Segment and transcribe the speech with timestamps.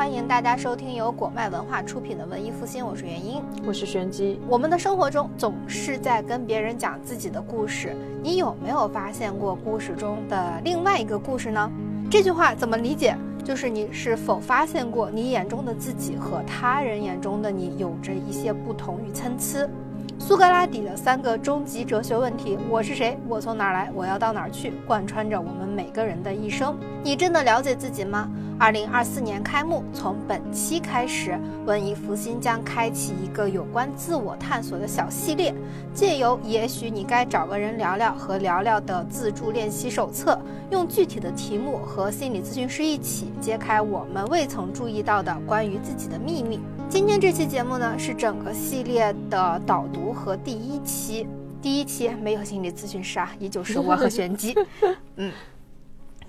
[0.00, 4.40] 欢迎大家收听由果麦文化出品的文艺复兴，我是元英，我是玄机。
[4.48, 11.70] 我们的生活中总是在跟别人讲自己的故事，你有没有发现过故事中的另外一个故事呢？
[12.10, 13.14] 这句话怎么理解？
[13.44, 19.68] 就是你是否发现过你眼中的自己和他人眼中的你有着一些不同与参差？
[20.30, 23.18] 苏格拉底的三个终极哲学问题：我是谁？
[23.26, 23.90] 我从哪儿来？
[23.92, 24.72] 我要到哪儿去？
[24.86, 26.78] 贯穿着我们每个人的一生。
[27.02, 28.30] 你真的了解自己吗？
[28.56, 35.52] 二零二四年开幕，从本期开始，文艺复兴将开启一个有关自我探索的小系列，
[35.92, 40.38] 借由“也许你该找个人聊聊”和聊聊的自助练习手册，
[40.70, 46.60] 用具体的题目和心理咨询师一起揭开我们未曾注意到的关于自己的秘密。
[46.90, 51.24] 今天这期节目呢，是整个系列的导读和第一期。
[51.62, 54.52] 第一期没有心理咨询师啊，依旧是我和玄机。
[55.14, 55.32] 嗯，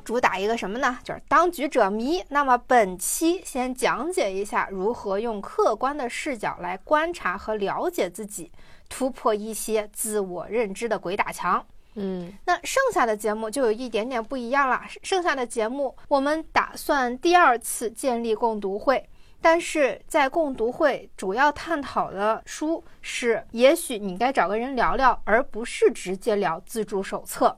[0.06, 1.00] 主打一个什么呢？
[1.04, 2.24] 就是当局者迷。
[2.30, 8.52] 那么本期先讲解一下如何用客观的视角来观察和了解自己，
[8.88, 11.66] 突破一些自我认知的鬼打墙。
[11.96, 14.84] 嗯，那剩下的节目就有一点点不一样了。
[15.02, 19.10] 剩下的节目我们打算第二次建立共读会。
[19.42, 27.58] 但是在共读会主要探讨的书是，也许你该找个人聊聊，而不是直接聊自助手册，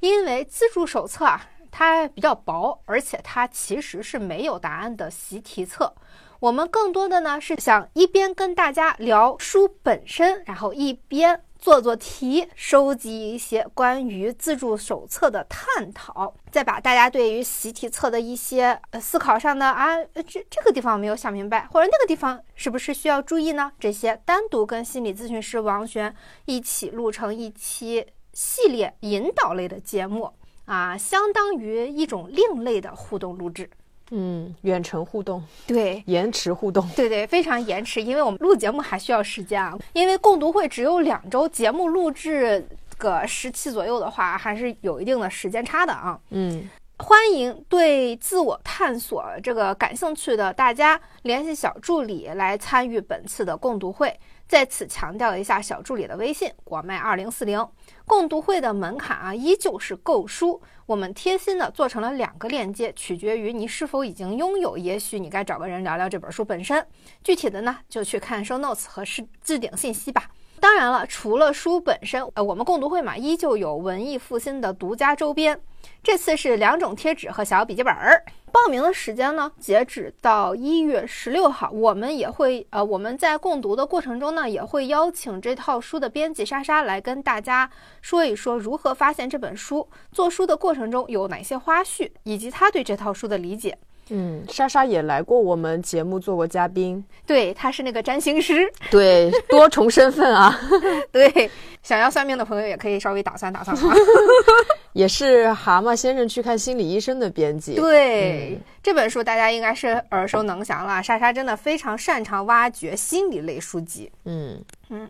[0.00, 5.94] 因为自助手册啊，它比较薄，而且它其实是没有答案的习题册。
[6.40, 11.42] 我们更多的呢是想一边跟大家聊书本身，然后一边。
[11.58, 23.72] 做做题，收集一些关于自助手册的探讨，再把大家对于习题册的一些思考上的啊，这这个地方没有想明白，或者那个地方是不是需要注意呢？
[23.80, 30.32] 这些单独跟心理咨询师王璇一起录成一期系列引导类的节目
[30.66, 33.68] 啊，相当于一种另类的互动录制。
[34.10, 39.76] 嗯，远程互动，对，延迟互动，对对，非常延迟，因为我们录节目还需要时间啊。
[39.92, 42.66] 因为共读会只有两周，节目录制
[42.96, 46.18] 个十期左右的话，还是有一定的时间差的啊。
[46.30, 46.68] 嗯，
[46.98, 54.18] 欢迎对自我探索这个感兴趣的大家联系小助理来参与本次的共读会。
[54.48, 57.62] 在此强调一下，小助理的微信：国麦二零四零。
[58.08, 60.60] 共读会的门槛啊，依旧是购书。
[60.86, 64.78] 我们贴心的做成了两个链接，取决于你是否已经拥有。
[64.78, 66.84] 也许你该找个人聊聊这本书本身。
[67.22, 70.30] 具体的呢，就去看 show notes 和置置顶信息吧。
[70.58, 75.60] 当然了，除了书本身，呃，我们共读会嘛，依旧有文艺复兴的独家周边。
[76.02, 78.24] 这次是两种贴纸和小笔记本儿。
[78.50, 81.70] 报名的时间呢，截止到一月十六号。
[81.70, 87.70] 我们也会，呃，我们在共读的过程中呢，也会邀请这套书的编辑莎莎来跟大家
[88.00, 93.78] 说一说如何发现这本书，做书的过程中有哪些花絮，以及他对这套书的理解。
[94.10, 100.58] 嗯，莎莎也来过我们节目做过嘉宾，对，她是那个占星师，对，多重身份啊。
[101.12, 101.50] 对，
[101.82, 103.94] 想要算命的朋友也可以稍微打算打算啊。
[104.94, 107.74] 也是蛤蟆先生去看心理医生的编辑。
[107.74, 111.02] 对，这本书大家应该是耳熟能详了。
[111.02, 114.10] 莎莎真的非常擅长挖掘心理类书籍。
[114.24, 115.08] 嗯嗯。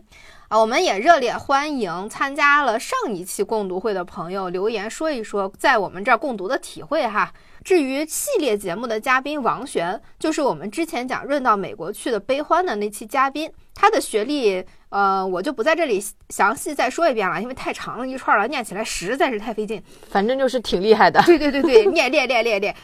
[0.49, 7.33] 啊，我们也热烈欢迎参加了上一期共读会的朋友留言说一说在我们这儿共读的体会哈。
[7.65, 19.81] 至于系列节目的嘉宾王璇，就是我们之前讲润到美国去的悲欢的那期嘉宾，他的学历，呃，我就不在这里详细再说一遍了，因为太长了一串了，念起来实在是太费劲。
[20.11, 21.23] 反正就是挺厉害的。
[21.23, 22.75] 对 对对对，念练练练练。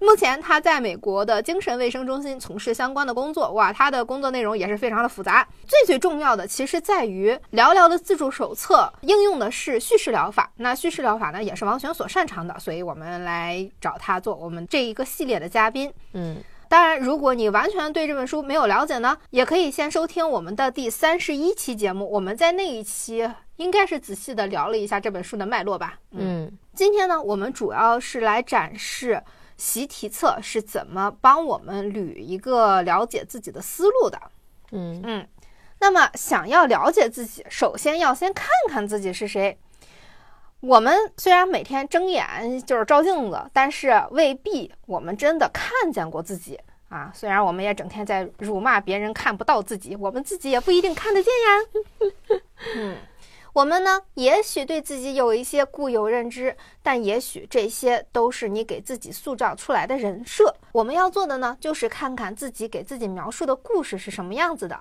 [0.00, 5.44] 目前他在美国的精神卫生中心从事相关的工作，哇，他的工作内容也是非常的复杂。
[5.66, 10.48] 最最重要的，其实在于聊聊的自助手册应用的是叙事疗法。
[10.58, 15.92] 那叙事疗法呢，也是王璇所擅长的，所以我们来找他做我们这一个系列的嘉宾。
[16.12, 16.36] 嗯，
[16.68, 25.98] 当然，如果你完全对这本书没有了解呢，也可以先收听我们的第三十一期节目，我们在那一期应该是仔细的聊了一下这本书的脉络吧。
[26.12, 29.22] 嗯，今天呢，我们主要是来展示。
[29.56, 34.16] 习题册是怎么帮我们捋一个了解自己的思路的？
[34.70, 35.28] 嗯嗯，
[35.80, 39.58] 那么想要了解自己，首先要先看看自己是谁。
[40.60, 46.58] 我们虽然每天睁眼就是照镜子，但是未必我们真的看见过自己
[46.88, 47.12] 啊。
[47.14, 52.40] 虽然我们也整天在辱骂别人看不到自己，我们自己也不一定看得见呀。
[52.74, 52.96] 嗯。
[53.54, 60.54] 我们呢，也许对自己有一些固有认知，但也许这些都是你给自己塑造出来的人设。
[60.70, 64.78] 我们要做的呢，就是看看自己给自己描述的故事是什么样子的。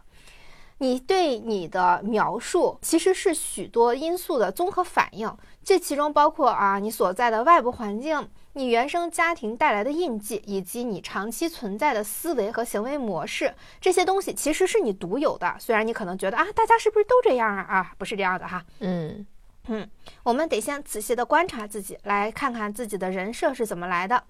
[0.80, 8.30] 你对你的描述其实是许多因素的综合反应，这其中包括啊，你所在的外部环境。
[8.54, 15.56] 你原生家庭带来的印记，以及你长期存在的思维和行为模式，这些东西其实是你独有的。
[15.60, 17.62] 虽然你可能觉得啊，大家是不是都这样啊？
[17.70, 18.66] 啊，不是这样的哈。
[18.80, 19.24] 嗯
[19.68, 19.88] 嗯，
[20.24, 24.24] 我们得先仔细的观察自己，来看看自己的人设是怎么来的。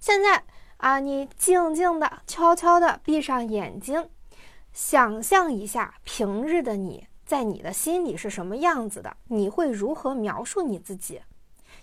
[0.00, 0.42] 现在
[0.78, 4.08] 啊，你静静的、悄悄的闭上眼睛，
[4.76, 11.22] 想象一下平日的你在你的心里是什么样子的，你会如何描述你自己？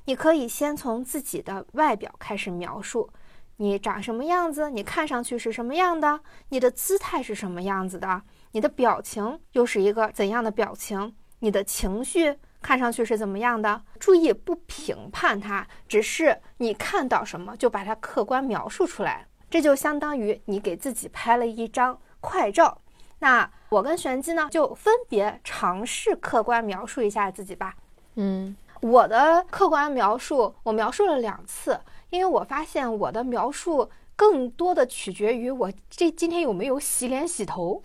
[0.05, 3.09] 你可以先从自己的外表开始描述，
[3.57, 6.19] 你长什么样子，你看上去是什么样的，
[6.49, 13.81] 你的姿态是什么样子的，你的表情又是一个怎样的表情，你的情绪看上去是怎么样的？
[13.99, 22.81] 注意不评判它，只是你看到什么就把它客观描述出来，这就相当于你给自己拍了一张快照。
[23.23, 27.73] 那我跟玄机呢，就分别尝试客观描述一下自己吧。
[28.15, 28.53] 嗯。
[28.81, 31.79] 我的客观描述，我描述了两次，
[32.09, 37.81] 因为我发现我的描述更多的取决于我这今天有没有洗脸洗头，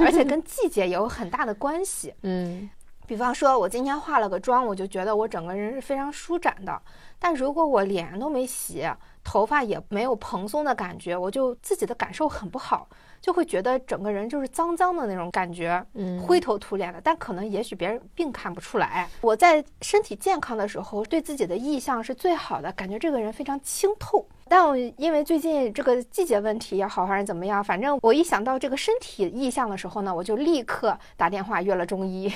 [0.00, 2.14] 而且跟季节也有很大的关系。
[2.24, 2.70] 嗯，
[3.06, 6.80] 比方说，我今天化了个妆，我就觉得我整个人是非常舒展的。
[7.18, 8.88] 但如果我脸都没洗，
[9.22, 12.88] 头发也没有蓬松的感觉，我就自己的感受很不好。
[13.20, 17.00] 就会觉得整个人就是脏脏的那种感觉，嗯，灰头土脸的。
[17.02, 19.08] 但可能也许别人并看不出来。
[19.20, 24.26] 我在身体健康的时候，对自己的意向是最好的，感觉这个人非常清透。
[24.50, 32.32] 但我因为最近这个季节问题也好，还是怎么样，反正我一想到这个身体意向的时候呢，我就立刻打电话约了中医，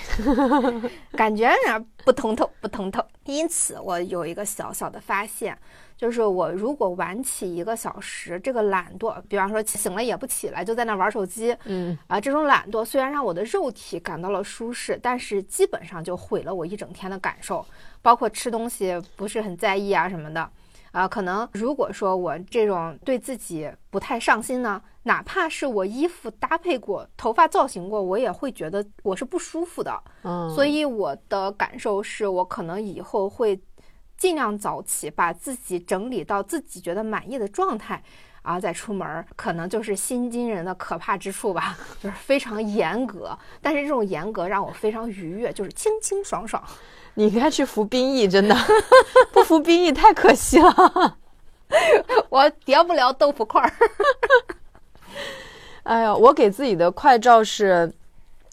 [1.17, 3.03] 感觉哪不通透，不通透。
[3.25, 5.57] 因此，我有一个小小的发现。
[6.03, 17.65] 就是我如果晚起一个小时，这个懒惰，比方说醒了也不起来，就在那玩手机，嗯啊，这种懒惰虽然让我的肉体感到了舒适，但是基本上就毁了我一整天的感受，
[18.03, 20.51] 包括吃东西不是很在意啊什么的，
[20.91, 33.57] 啊，可能如果说我这种对自己不太上心呢，哪怕是我衣服搭配过、头发造型过，我也会觉得我是不舒服的，嗯，所以我的感受是我可能以后会。
[34.23, 38.01] 尽量早起，把自己整理到自己觉得满意的状态，
[38.45, 43.37] 然后再出门，可能就是新金人的可怕之处吧， 就是非常严格。
[43.61, 46.63] 但是这种严格让我非常愉悦，就是清清爽爽。
[47.15, 48.57] 你应该去服兵役，真的
[49.35, 51.19] 不服兵役太可惜了。
[52.31, 53.73] 我叠不了豆腐块儿。
[55.83, 57.93] 哎呀，我给自己的快照是。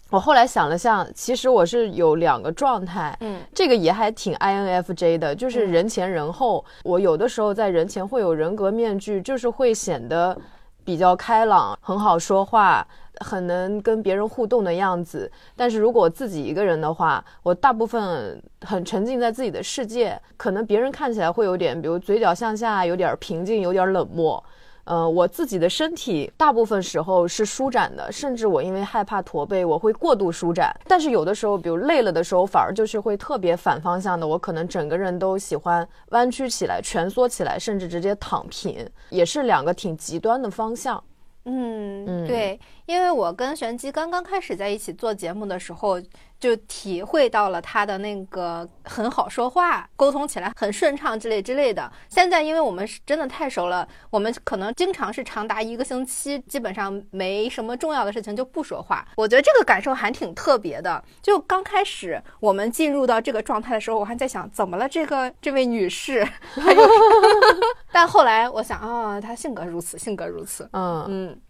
[0.09, 6.65] 我后来想了想，其实我是有两个状态，嗯，这个也还挺 INFJ 的，就是人前人后。
[6.83, 10.35] 我有的时候在人前会有人格面具，就是会显得
[10.83, 12.85] 比较开朗，很好说话，
[13.19, 15.31] 很能跟别人互动的样子。
[15.55, 24.43] 但是如果自己一个人的话，我大部分很沉浸在自己的世界，可能别人看起来会有点，比如嘴角向下，有点平静，有点冷漠。
[24.89, 30.75] 呃，我自己的身体大部分时候是舒展的，甚至我因为害怕驼背，我会过度舒展。
[30.87, 41.03] 但是有的时候，比如累了的时候，反而就是会特别反方向的，我可能整个人都喜欢弯曲起来、蜷缩起来，甚至直接躺平，也是两个挺极端的方向。
[41.45, 46.01] 嗯，对，因为我跟玄机刚刚开始在一起做节目的时候。
[46.39, 51.91] 就体会到了他的那个很好说话，沟通起来很顺畅之类之类的。
[52.07, 59.05] 现在因为我们是真的太熟了，我们可能经常是长达一个星期，基本上没什么重要的事情就不说话。
[59.17, 61.03] 我觉得这个感受还挺特别的。
[61.21, 66.25] 就刚开始我们进入到这个状态的时候，我还在想怎么了这个这位女士，
[67.91, 70.69] 但后来我想啊，她性格如此，性格如此。
[70.71, 71.41] 嗯嗯，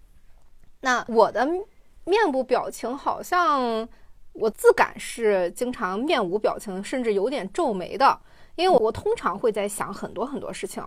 [0.81, 1.47] 那我的
[2.05, 3.87] 面部表情好像。
[4.39, 8.17] 我自感是经常面无表情，甚至有点皱眉的，
[8.55, 10.83] 因为我通常会在想很多很多事情，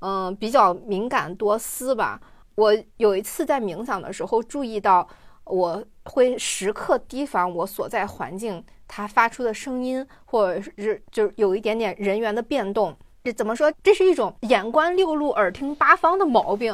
[0.00, 2.20] 嗯，比较敏感多思吧。
[2.56, 5.06] 我有一次在冥想的时候，注意到
[5.44, 12.96] 我会时刻提防我所在环境它发出的声音，或者是就是有一点点人员的变动。
[13.22, 13.72] 这怎么说？
[13.82, 16.72] 这是一种眼观六路、耳听八方的毛病，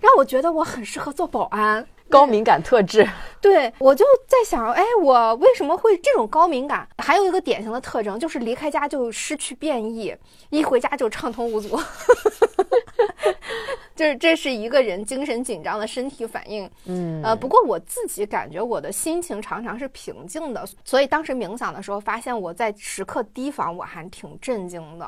[0.00, 1.86] 让我觉得我很适合做保安。
[2.12, 3.08] 高敏感特质，
[3.40, 6.86] 对我就在想，哎，我为什么会这种高敏感？
[6.98, 10.14] 还有一个典型的特征就是离开家就失去变异，
[10.50, 11.80] 一回家就畅通无阻，
[13.96, 16.70] 就是这是一个人精神紧张的身体反应。
[16.84, 25.06] 嗯，呃，不过我自己感觉我的心情常常是平静的，所以当时冥想的时候，发现我在时刻提防，我还挺震惊的。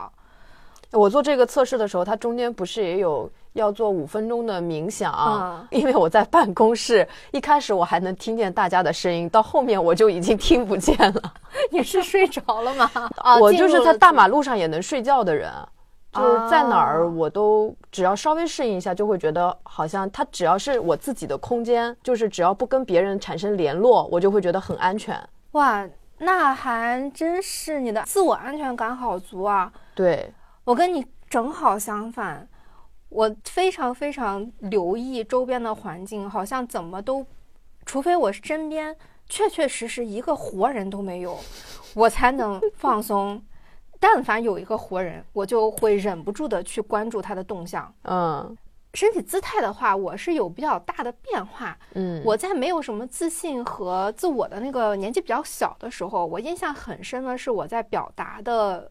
[0.91, 5.13] 我做这个测试的时候，它中间不是也有要做五分钟的冥想？
[5.13, 11.33] 啊因为我在办公室，一开始我还能听见大家的声音，到后面我就已经听不见了。
[11.71, 12.91] 你是睡着了吗？
[13.17, 15.51] 啊我就是在大马路上也能睡觉的人，
[16.13, 25.17] 就是在哪儿我都只要稍微适应一下，就会觉得好像它只要是我自己的空间，就是只要不跟别人产生联络，我就会觉得很安全。
[25.53, 29.73] 哇，那还真是你的自我安全感好足啊！
[29.95, 30.29] 对
[30.65, 32.47] 我跟你正好相反，
[33.15, 37.25] 我非常非常留意周边的环境，好像怎么都，
[37.87, 38.95] 除非我身边
[39.29, 41.39] 确确实实一个活人都没有，
[41.95, 43.41] 我才能 放松。
[44.01, 47.95] 但凡有一个活人，我就会忍不住的去关注他的动向。
[48.03, 48.55] 嗯
[48.95, 51.77] 身体姿态的话，我是有比较大的变化。
[51.95, 58.89] 嗯，我在没有什么自信和自我的那个年纪比较小的时候，我印象很深的是我在表达的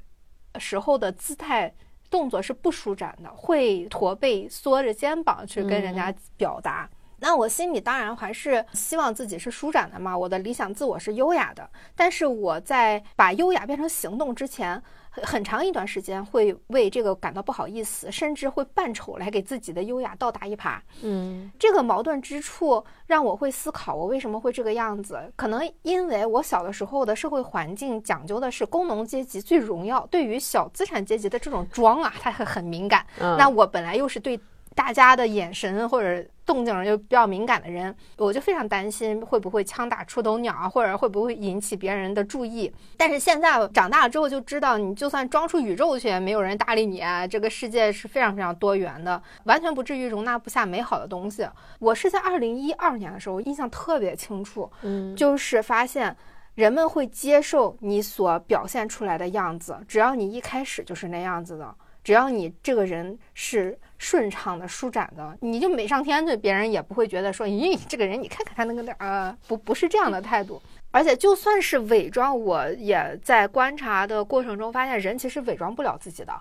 [0.59, 1.73] 时候的姿态
[2.13, 6.87] 动作是不舒展的，会驼背、缩着肩膀去跟人家表达。
[7.17, 11.67] 那我心里当然还是希望自己是舒展的嘛，我的理想自我是优雅的。
[11.95, 14.79] 但是我在把优雅变成行动之前，
[15.15, 20.79] 很很长一段时间会为这个感到不好意思，甚至会扮丑来给自己的优雅倒打一耙。
[21.03, 25.31] 嗯这个矛盾之处让我会思考，我为什么会这个样子？
[25.35, 33.05] 可能因为我小的时候的社会环境讲究的是工农阶级最荣耀，对于小资产阶级的这种装啊，他很很敏感。
[33.19, 34.39] 嗯，那我本来又是对
[34.75, 42.73] 大家的眼神或者动静又比较敏感的人，我就非常担心会不会枪打出头鸟啊，或者会不会引起别人的注意。
[42.97, 47.25] 但是现在长大了之后就知道，你就算装出宇宙去，也没有人搭理你啊。
[47.25, 51.47] 这个世界是非常非常多元的，完全不至于容纳不下美好的东西。
[51.79, 56.15] 我是在二零一二年的时候印象特别清楚，嗯就是发现。
[56.55, 70.61] 人们会接受你所表现出来的样子，只要你一开始就是那样子的，只要你这个人是顺畅的、舒展的，你就美上天对，别人也不会觉得说，咦，这个人你看看他那个点儿， 呃，不不是这样的态度。
[70.91, 76.33] 而且就算是伪装，我也在观察的过程中发现，人其实伪装不了自己的，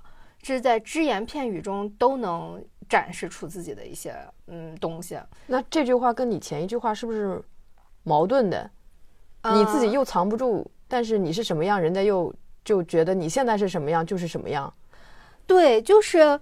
[0.43, 4.15] 是在只言片语中都能展示出自己的一些
[4.49, 5.17] 嗯东西。
[5.47, 7.41] 那这句话跟你前一句话是不是
[8.03, 8.71] 矛盾的？
[9.55, 14.73] 你自己呃又藏不住，但是你是什么样，人家又就觉得你现在是什么样就是什么样。
[15.47, 16.39] 对，就是，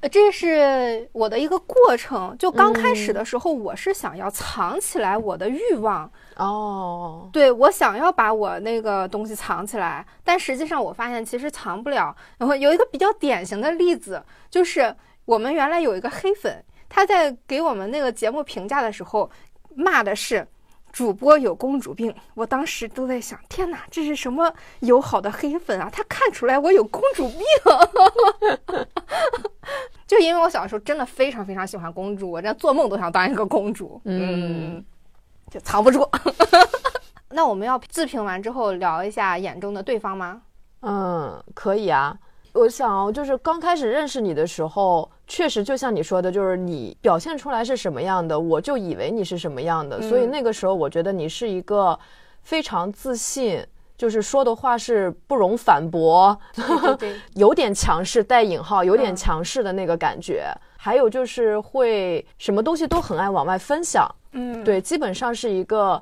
[0.00, 2.36] 呃这是我的一个过程。
[2.38, 12.14] 就刚开始的时候，我是想要藏起来我的欲望，哦，对我想要把我那个东西藏起来，但实际上我发现其实藏不了。
[12.38, 19.30] 然后有一个比较典型的例子，就是我们原来有一个黑粉，他在给我们那个节目评价的时候，
[19.74, 20.46] 骂的是。
[20.94, 25.90] 主播有公主病，我当时都在想，天哪，这是什么友好的黑粉啊？
[25.92, 27.40] 他看出来我有公主病，
[30.06, 34.84] 就因为我小时候真的非常非常喜欢公主，我连做梦都想当一个公主，嗯，
[35.50, 36.08] 就藏不住。
[37.30, 40.42] 那我们要自评完之后聊一下眼中的对方吗？
[40.82, 42.16] 嗯，可以啊。
[42.54, 50.00] 我想哦，就是刚开始认识你的时候，确实就像你说的，就是你表现出来是什么样的，我就以为你是什么样的。
[50.00, 51.98] 所以嗯那个时候，我觉得你是一个
[52.42, 53.60] 非常自信，
[53.98, 60.46] 就是说的话是不容反驳，对对对， 有点强势带引号，有点嗯强势的那个感觉。
[60.76, 66.00] 还有就是会什么东西都很爱往外分享，嗯，对，基本上是一个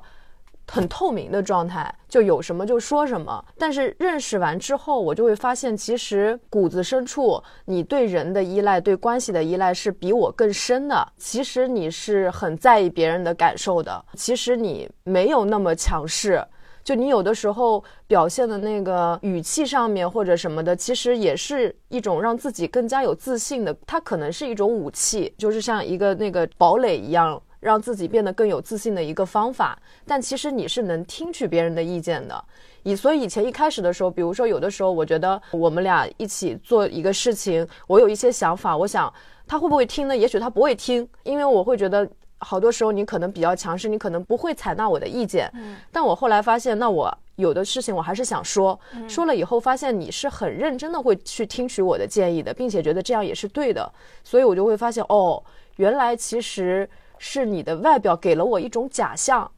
[0.67, 3.43] 很透明的状态，就有什么就说什么。
[3.57, 11.07] 但是认识完之后，我就会发现，其实骨子深处，你对人的依赖、对关系的依赖是比我更深的。
[11.17, 16.43] 其实你是很在意别人的感受的，其实你没有那么强势。
[16.83, 23.73] 就你有的时候表现的那个语气上面或者什么的，其实也是一种让自己更加有自信的。
[23.87, 29.79] 它可能是一种武器，就是像一个那个堡垒一样，让自己变得更有自信的一个方法。
[30.05, 32.43] 但其实你是能听取别人的意见的。
[32.83, 39.11] 以所以以前一开始的时候，比如说有的时候，我觉得我们俩一起做一个事情，我有一些想法，我想
[39.47, 40.15] 他会不会听呢？
[40.15, 42.07] 也许他不会听，因为我会觉得。
[42.45, 45.49] 好多时候你可能比较强势，你可能不会采纳我的意见。
[45.53, 48.77] 嗯但我后来发现，那我有的事情我还是想说，
[49.07, 53.89] 说了以后发现你是很认真的会去听取我的建议的，并且觉得这样也是对的，
[54.25, 55.41] 所以我就会发现，哦，
[55.77, 59.49] 原来其实是你的外表给了我一种假象，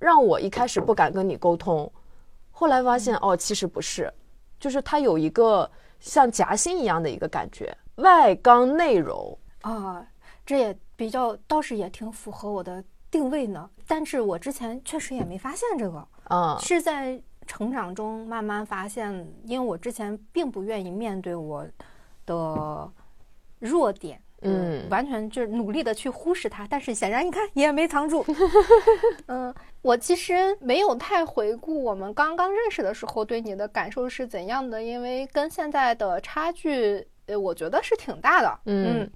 [0.00, 1.90] 让我一开始不敢跟你沟通，
[2.50, 4.12] 后来发现，哦，其实不是，
[4.58, 9.38] 就是它有一个像夹心一样的一个感觉，外刚内柔。
[9.60, 10.06] 啊，
[10.44, 13.68] 这也比较倒是也挺符合我的定位呢。
[13.86, 19.12] 但是我之前确实也没发现这个，啊是在成长中慢慢发现，
[19.44, 21.66] 因为我之前并不愿意面对我
[22.26, 22.90] 的
[23.58, 24.20] 弱点。
[24.42, 28.24] 嗯完全就是努力的去忽视它，但是显然你看也没藏住。
[29.26, 38.58] 嗯，我其实没有太回顾我们刚刚认识的时候对你的感受是怎样的，因为跟现在的差距呃，我觉得是挺大的。
[38.66, 39.08] 嗯，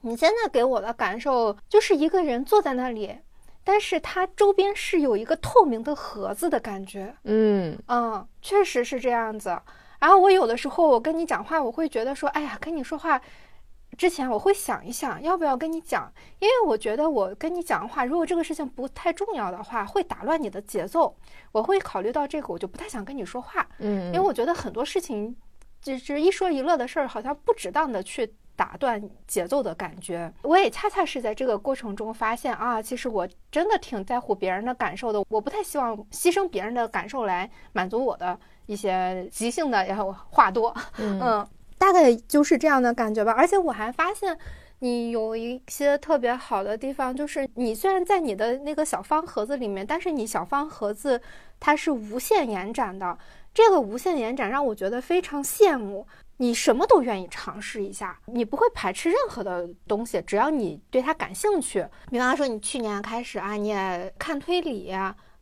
[0.00, 3.16] 你现在给我的感受就是一个人坐在那里，
[3.62, 7.14] 但是他周边是有一个透明的盒子的感觉。
[7.24, 9.56] 嗯嗯，确实是这样子。
[10.00, 13.20] 然后我有的时候我跟你讲话，我会觉得说，哎呀，跟你说话
[13.98, 21.14] 之前我会想一想，要不要跟你讲，因为我觉得我跟你讲的话，如果这个事情不太重要的话，会打乱你的节奏。
[21.50, 23.66] 我会考虑到这个，我就不太想跟你说话。
[23.78, 25.36] 嗯，因为我觉得很多事情，
[25.82, 30.32] 就是一说一乐的事儿，好像不值当的去打断节奏的感觉。
[30.42, 41.44] 我也恰恰是在这个过程中发现啊，其实我真的挺在乎别人的感受的，我不太希望牺牲别人的感受来满足我的一些即兴的，然后话多，嗯，
[41.78, 43.32] 大概就是这样的感觉吧。
[43.32, 44.36] 而且我还发现。
[44.80, 51.20] 你有一些特别好的地方，就是你虽然在你的那个小方盒子里面，但是你小方盒子
[51.58, 53.18] 它是无限延展的。
[53.52, 56.06] 这个无限延展让我觉得非常羡慕。
[56.36, 61.84] 你什么都愿意尝试一下，你不会排斥任何的东西，只要你对它感兴趣。
[62.08, 64.94] 比方说，你去年开始啊，你也看推理。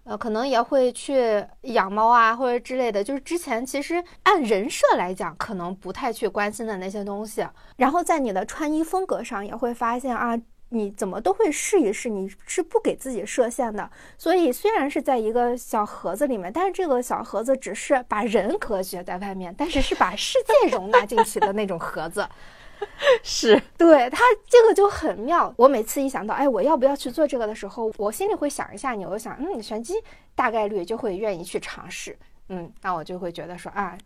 [0.06, 3.02] 呃，可能也会去养猫啊，或者之类的。
[3.02, 7.44] 就是之前其实按人设来讲，可能不太去关心的那些东西。
[7.76, 13.90] 然后在你的穿衣风格上也会发现啊，你怎么都会试一试，你是不给自己设限的。
[14.16, 22.24] 所以虽然是在一个小盒子里面，但是这个小盒子只是把人隔绝在外面，但是是把世界容纳进去的那种盒子。
[23.22, 25.52] 是对他这个就很妙。
[25.56, 29.94] 我每次一想到，哎，我要不要去做这个的时候，我心里会想一下，你我想，嗯，玄机
[30.34, 32.16] 大概率就会愿意去尝试，
[32.48, 33.96] 嗯，那我就会觉得说啊，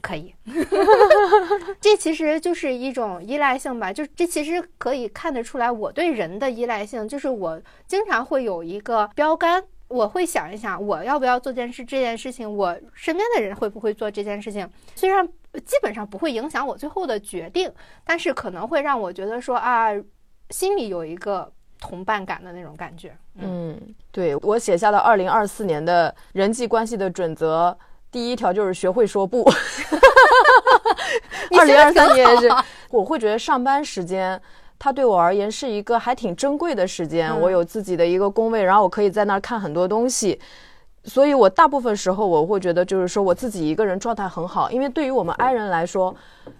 [0.00, 0.34] 可以。
[1.80, 9.64] 这其实就是一种依赖性吧，就这其实可以看得出来我对人的依赖性，就是我经常会有一个标杆。
[9.88, 11.84] 我会想一想，我要不要做件事？
[11.84, 14.66] 这件事情，我身边的人会不会做这件事情？
[14.94, 15.28] 虽然
[15.60, 17.72] 基本上不会影响我最后的决定，
[18.04, 19.90] 但是可能会让我觉得说啊，
[20.50, 23.16] 心里有一个同伴感的那种感觉。
[23.36, 23.78] 嗯，
[24.10, 27.76] 对我写下的二零二四年的人际关系的准则，
[28.10, 29.42] 第一条就是学会说不。
[31.58, 32.50] 二零二三年是，
[32.90, 34.40] 我会觉得上班时间。
[34.78, 40.40] 它对我而言是一个还挺珍贵的时间，我有自己的一个工位，然后我可以在那儿看很多东西。
[41.04, 44.70] 所以，我大部分时候我会觉得，就是说我自己一个人状态很好。
[44.70, 46.14] 因为对于我们 I 人来说，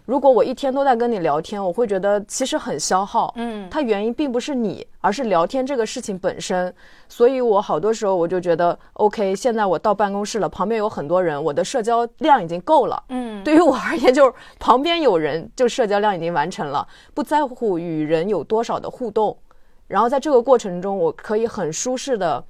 [0.05, 3.33] 如果我一天都在跟你聊天，我会觉得其实很消耗。
[3.37, 6.75] 嗯，它原因并不是你，而是聊天这个事情本身。
[7.09, 13.01] 所以我好多时候我就觉得，OK，现在我到办公室了，旁边有很多人，我的社交量已经够了。
[13.11, 19.39] 嗯，对于我而言，就是旁边有人，就社交量已经完成了，不在乎与人有多少的互动。
[19.87, 22.45] 然后在这个过程中，我可以很舒适的。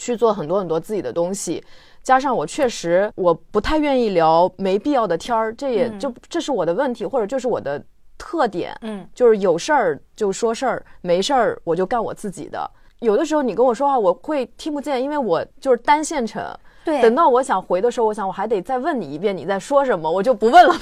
[0.00, 1.62] 去做很多很多自己的东西，
[2.02, 7.80] 加上我确实我不太愿意聊没必要的天儿，这也就这是我的问题，或者就是我的
[8.16, 12.68] 特点，嗯，就是有事儿就说事儿，没事儿我就干我自己的。
[13.00, 16.42] 有的时候你跟我说话，我会听不见，因为我就是单线程。
[16.82, 20.80] 对，等到我想回的时候，我想我还得再问你一遍你在说什么，我就不问了吧。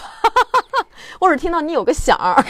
[1.19, 2.41] 或者听到你有个响儿，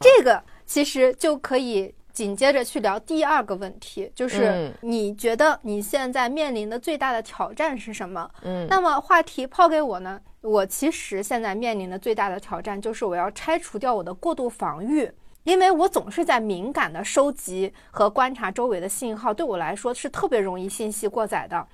[0.00, 1.94] 这个其实就可以。
[2.16, 8.26] 紧接着去聊第二个问题，就是你觉得你现在面临的最大的挑战是什么？
[8.40, 10.18] 嗯，那么话题抛给我呢？
[10.40, 15.12] 我其实现在面临的最大的挑战就是我要拆除掉我的过度防御，
[15.44, 21.66] 因为我总是在敏感的收集和观察周围的信号，对我来说是特别容易信息过载的。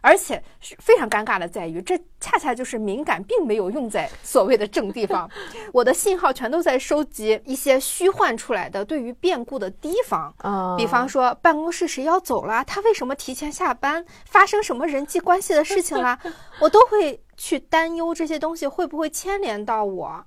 [0.00, 5.28] 而且是非常尴尬的，在于这恰恰就是敏感，并没有用在所谓的正地方。
[5.72, 10.34] 我的信号全都在收集一些虚幻出来的对于变故的提防，
[10.76, 16.18] 比方说办公室谁要走了，他为什么提前下班，发生什么人际关系的事情啦，
[16.60, 20.24] 我都会去担忧这些东西会不会牵连到我。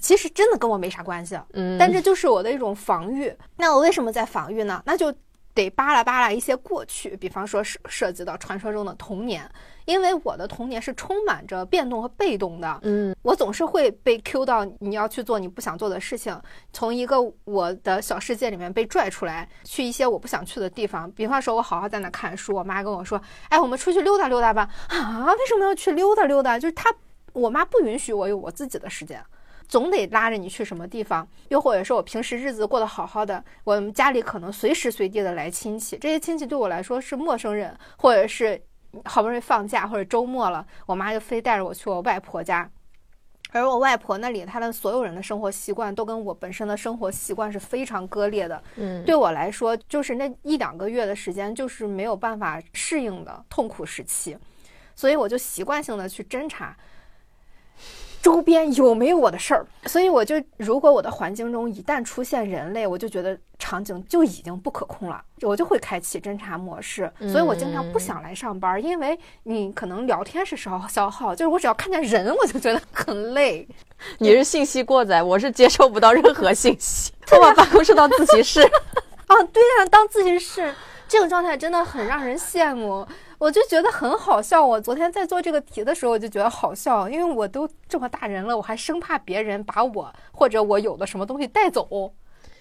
[0.00, 3.34] 其实真的跟我没啥关系，嗯，但这就是我的一种防御。
[3.56, 4.82] 那我为什么在防御呢？
[4.86, 5.12] 那就。
[5.58, 9.50] 得扒拉扒拉一些过去，比方说涉涉及到传说中的童年，
[9.86, 16.40] 因为我的童年是充满着变动和被动的，嗯，我总是会被 Q 到你要去做你不想做的事情，
[16.72, 26.56] 从一个我的小世界里面被拽出来，去一些我不想去的地方，比方说我好好在那看书，我妈跟我说，哎，我们出去溜达溜达吧，啊，为什么要去溜达溜达？
[26.56, 26.94] 就是她，
[27.32, 29.20] 我妈不允许我有我自己的时间。
[29.68, 38.60] 总得拉着你去什么地方，又或者是我平时日子过得好好的，我们家里可能随时随地的来亲戚，这些亲戚对我来说是陌生人，或者是
[39.04, 42.70] 好不容易放假或者周末了，我妈就非带着我去我外婆家，
[43.52, 54.34] 而我外婆那里，她的所有人的生活习惯都跟我本身的生活习惯是非常割裂的，嗯，对我来说，就是那一两个月的时间，就是没有办法适应的痛苦时期，
[54.96, 56.74] 所以我就习惯性的去侦查。
[58.22, 59.66] 周边有没有我的事儿？
[59.86, 67.10] 所以我就，如果我的环境中一旦出现人类，我就觉得场景就已经不可控了，我就会开启侦查模式。
[67.20, 73.66] 所以我经常不想来上班，因为你可能聊天是消消耗，就是我只要看见人，我就觉得很累。
[74.18, 78.60] 你是信息过载，我是接收不到任何信息， 我把办公室当自习室。
[78.62, 80.74] 啊， 对呀，当自习室
[81.06, 83.06] 这个状态真的很让人羡慕。
[83.38, 84.66] 我就觉得很好笑。
[84.66, 92.12] 我昨天在做这个题的时候，我就觉得好笑，因为我都这么大人了，我还生怕别人把我或者我有的什么东西带走。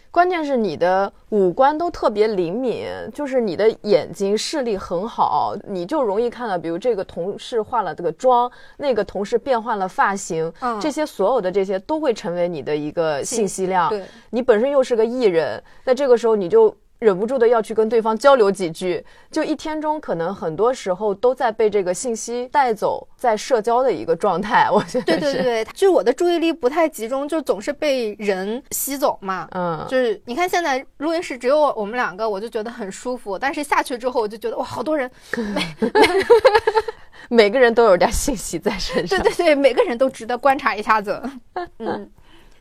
[0.10, 13.90] 关键是你的五官都特别灵敏，就是你的眼睛视力很好，你就容易看到，比如这个同事化了这个妆，那个同事变换了发型，这些所有的这些都会成为你的一个信息量。
[13.90, 16.76] 对，你本身又是个艺人，那这个时候你就。
[17.00, 24.70] 忍不住的要去跟对方交流几句，就一天中可能很多时候都在被这个信息带走，在社交的一个状态。
[24.72, 29.48] 我觉得对对对，就我的注意力不太集中，就总是被人吸走嘛。
[29.52, 33.38] 嗯，就是你看现在录音室只有我们两个，我就觉得很舒服。
[33.38, 35.10] 但是下去之后，我就觉得哇，好多人，
[35.54, 35.76] 每
[37.30, 39.22] 每个人都有点信息在身上。
[39.22, 41.22] 对对对，每个人都值得观察一下子。
[41.78, 42.10] 嗯。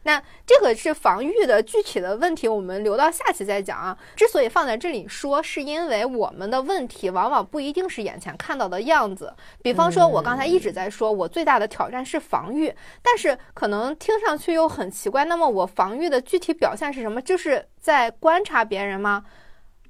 [0.07, 3.99] 那这个是防御的具体的问题，我们留到下期再讲啊。
[4.15, 9.35] 之所以放在这里说，是因为我们的问题往往不一定是眼前看到的样子。
[9.63, 15.25] 比方说，我刚才一直在说，我最大的挑战是防御，但是可能听上去又很奇怪。
[15.25, 17.21] 那么我防御的具体表现是什么？
[17.21, 19.25] 就是在观察别人吗？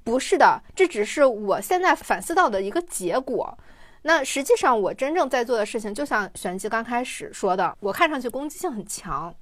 [0.03, 3.55] 不是的，这只是我现在反思到的一个结果。
[4.01, 9.35] 那实际上我真正在做的事情，就像玄机刚开始说的，我看上去攻击性很强。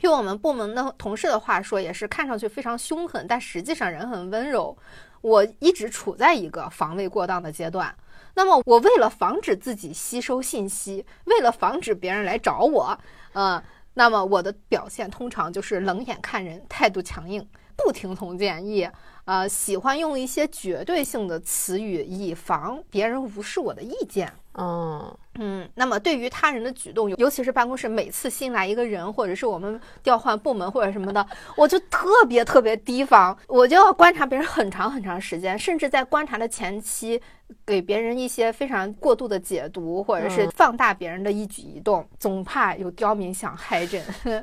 [0.00, 4.76] 用我们部门的同事的话说，也是看上去非常凶狠，但实际上人很温柔。
[5.20, 7.92] 我一直处在一个防卫过当的阶段。
[8.34, 12.96] 那么，我为了防止自己吸收信息，为了防止别人来找我，
[13.32, 13.60] 嗯，
[13.94, 17.44] 那么我的表现通常就是冷眼看人，态度强硬，
[17.76, 18.88] 不听从建议，
[19.28, 24.32] 呃，喜欢用一些绝对性的词语，以防别人无视我的意见。
[24.54, 31.24] 嗯嗯，那么对于他人的举动，尤其是办公室每次新来一个人，或者是我们调换部门或者什么的，
[31.58, 37.20] 我就特别特别提防，我就要观察别人很长很长时间，甚至在观察的前期，
[37.66, 44.02] 给别人一些非常过度的解读，或者是放大别人的一举一动，总怕有刁民想害朕。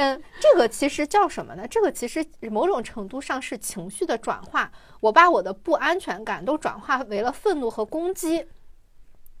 [0.00, 1.66] 嗯，这个其实叫什么呢？
[1.66, 8.46] 这个其实某种程度上是情绪的转化，我把我的不安全感都转化为了愤怒和攻击。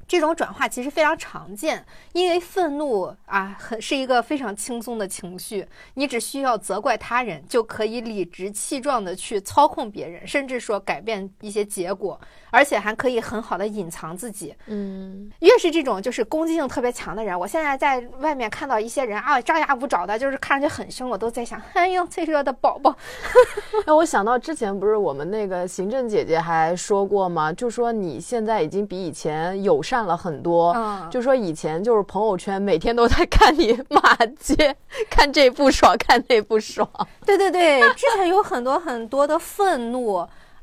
[0.08, 12.18] 这种转化其实非常常见，因为愤怒啊，很是一个非常轻松的情绪，你只需要责怪他人，就可以理直气壮的去操控别人，甚至说改变一些结果，
[12.50, 14.54] 而且还可以很好的隐藏自己。
[14.64, 22.96] 嗯，越是这种就是攻击性特别强的人，我现在在外面看到一些人啊，张牙舞爪的，就是看上去很凶，我都在想，哎呦，脆弱的宝宝。
[23.84, 27.52] 哎，我想到之前不是我们那个行政姐姐还说过吗？
[27.52, 29.97] 就说你现在已经比以前友善。
[30.06, 30.74] 了很多，
[31.10, 34.76] 就说以前就是朋友圈每天都在看你骂街，
[35.10, 36.88] 看这不爽，看那不爽。
[37.24, 40.14] 对对对，之前有很多很多的愤怒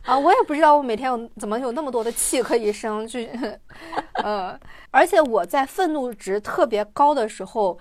[0.03, 3.29] 啊，我也不知道我每天有怎么有那么多的气可以生，去，
[4.23, 4.59] 呃，
[4.91, 7.79] 而且我在愤怒值特别高的时候，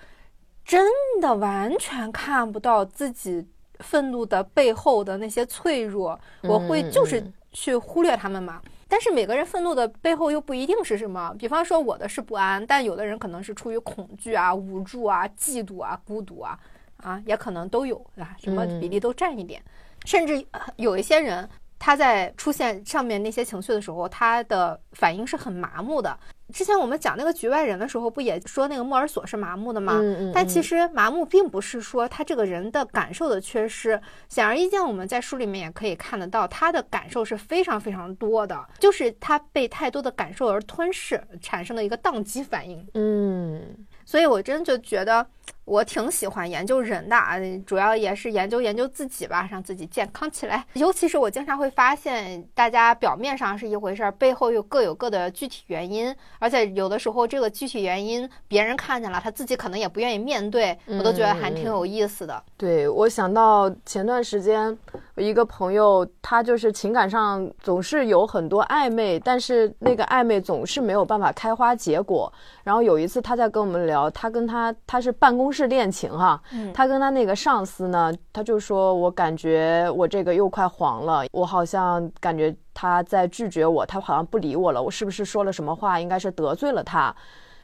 [0.63, 0.89] 真
[1.21, 3.47] 的完全看不到自己
[3.79, 8.61] 愤怒的背后的那些脆弱，我会就是去忽略他们嘛。
[8.87, 16.57] 但是每个人愤怒的背后又不一定是什么，比方说我的是不安，但有的人可能是出于恐惧啊、无助啊、嫉妒啊、孤独啊，
[16.97, 19.61] 啊，也可能都有，啊，什么比例都占一点，
[20.05, 20.45] 甚至
[20.75, 26.17] 有一些人他在出现上面那些情绪的时候，他的反应是很麻木的。
[26.53, 29.93] 之前我们讲那个局外人的时候，不也说那个莫尔索是麻木的吗？
[29.95, 30.31] 嗯嗯。
[30.33, 42.87] 但其实麻木并不是说他这个人的感受的缺失，显而易见，我们在书里面也可以看得到，他的感受是非常非常多的，就是他被太多的感受而吞噬，产生的一个宕机反应。
[42.93, 43.61] 嗯。
[44.05, 45.25] 所以我真就觉得。
[45.65, 50.63] 我挺喜欢研究人的啊，主要也是研究研究自己吧，让自己健康起来。
[50.73, 62.43] 尤其是我经常会发现，大家表面上是一回事儿，背后又各有各的具体原因，而且有的时候这个具体原因别人看见了，他自己可能也不愿意面对，我都觉得还挺有意思的。
[62.57, 64.77] 对我想到前段时间，
[65.15, 72.31] 我一个朋友，他就是情感上总是有很多暧昧，但是那个暧昧总是没有办法开花结果。
[72.63, 75.55] 然后有一次他在跟我们聊，他跟他他是办公。
[75.55, 76.41] 室恋情哈，
[76.73, 87.15] 他跟他那个上司呢，他就说，我感觉我这个又快黄了，我好像感觉他在拒绝我，他好像不理我了，我是不是说了什么话，应该是得罪了他。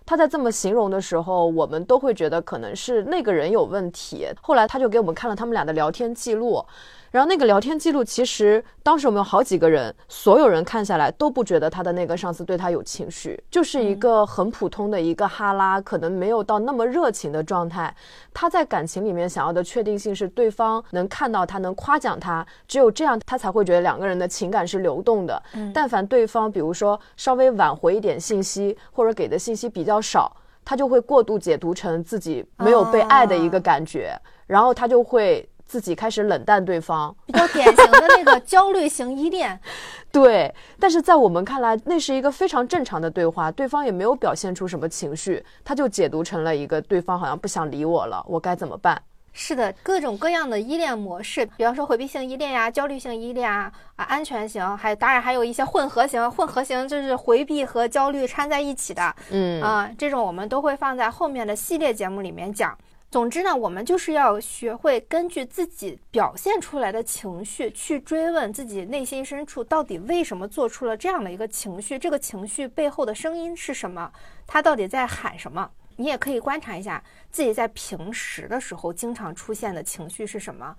[0.05, 4.25] 他在这么形容的时候，我们都会觉得可能是那个人有问题。
[4.41, 6.65] 后来他就给我们看了他们俩的聊天记录。
[7.11, 17.93] 然后那个聊天记录，其实当时我们有好几个人，所有人看下来都不觉得他的那个上司对他有情绪，就是一个很普通的一个哈拉，可能没有到那么热情的状态。
[18.33, 25.43] 他在感情里面想要的确定性是对方能看到他，能夸奖他，只有这样他才会觉得两个人的情感是流动的。
[25.73, 35.45] 但凡对方比如说稍微挽回一点信息，或者给的信息比较少，他就会过度解读成自己没有被爱的一个感觉，然后他就会。
[35.71, 39.57] 自己开始冷淡对方，比较典型的那个焦虑型依恋。
[40.11, 49.01] 对，但是在我们看来，那是一个非常正常的对话，对方也没有表现出什么情绪，他就解读成了一个对方好像不想理我了，我该怎么办？
[49.31, 59.15] 是的，各种各样的依恋模式，比方说回避性依恋呀、焦虑性依恋啊、啊安全型，还当然还有一些混合型，混合型就是回避和焦虑掺在一起的。
[59.29, 62.77] 嗯啊，这种我们都会放在后面的系列节目里面讲。
[63.11, 74.09] 总之呢，我们就是要学会根据自己表现出来的情绪去追问自己内心深处到底为什么做出了这样的一个情绪，这个情绪背后的声音是什么，
[74.47, 75.69] 他到底在喊什么？
[75.97, 80.73] 你也可以观察一下自己在平时的时候经常出现的情绪是什么，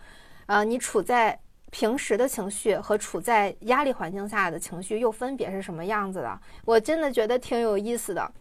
[0.46, 1.38] 呃，你处在
[1.70, 6.40] 平时的情绪和处在压力环境下的情绪又分别是什么样子的？
[6.64, 8.32] 我真的觉得挺有意思的。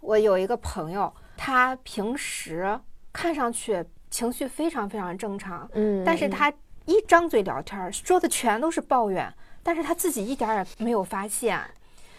[0.00, 2.78] 我有一个朋友，他平时。
[3.12, 6.52] 看上去情绪非常非常正常，嗯，但是他
[6.86, 11.60] 一张嘴聊天说的全都是抱怨，但是他自己一点也没有发现。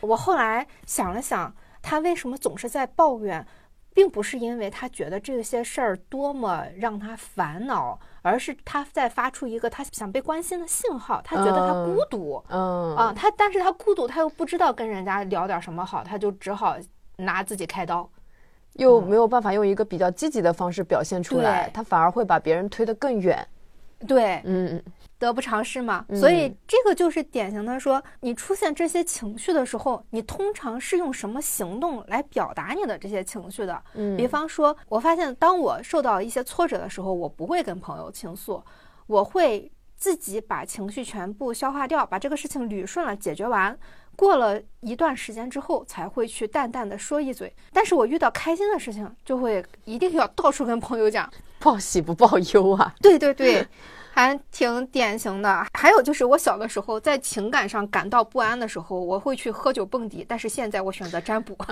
[0.01, 3.45] 我后来想了想，他为什么总是在抱怨，
[3.93, 11.21] 并不是因为他觉得这些事儿多么让他烦恼，而是他在发出一个他想被关心的信号。
[11.23, 16.75] 他觉得他孤独，嗯啊，他但是他孤独，他又不知道跟人家聊点什么好，他就只好
[17.17, 18.09] 拿自己开刀。
[18.73, 23.47] 又没有办法用一个比较积极的方式表现出来，他反而会把别人推得更远。
[24.05, 24.83] 对，嗯，
[25.17, 26.05] 得不偿失嘛。
[26.13, 33.81] 所以这个就是典型的说，你出现这些情绪的时候，你通常是用什么行动来表达你的这些情绪的？
[33.93, 38.61] 嗯，比方说，我发现当我受到一些挫折的时候，我不会跟朋友倾诉，
[39.07, 43.77] 我会自己把情绪全部消化掉，把这个事情捋顺了，解决完。
[44.15, 47.53] 过了一段时间之后，才会去淡淡的说一嘴。
[47.71, 52.93] 但是我遇到开心的事情，就会一定要到处跟朋友讲，报喜不报忧啊。
[53.01, 53.67] 对对对，
[54.11, 55.65] 还挺典型的。
[55.73, 60.25] 还有就是我小的时候，在情感上感到不安的时候，我会去喝酒蹦迪。
[60.27, 61.57] 但是现在我选择占卜。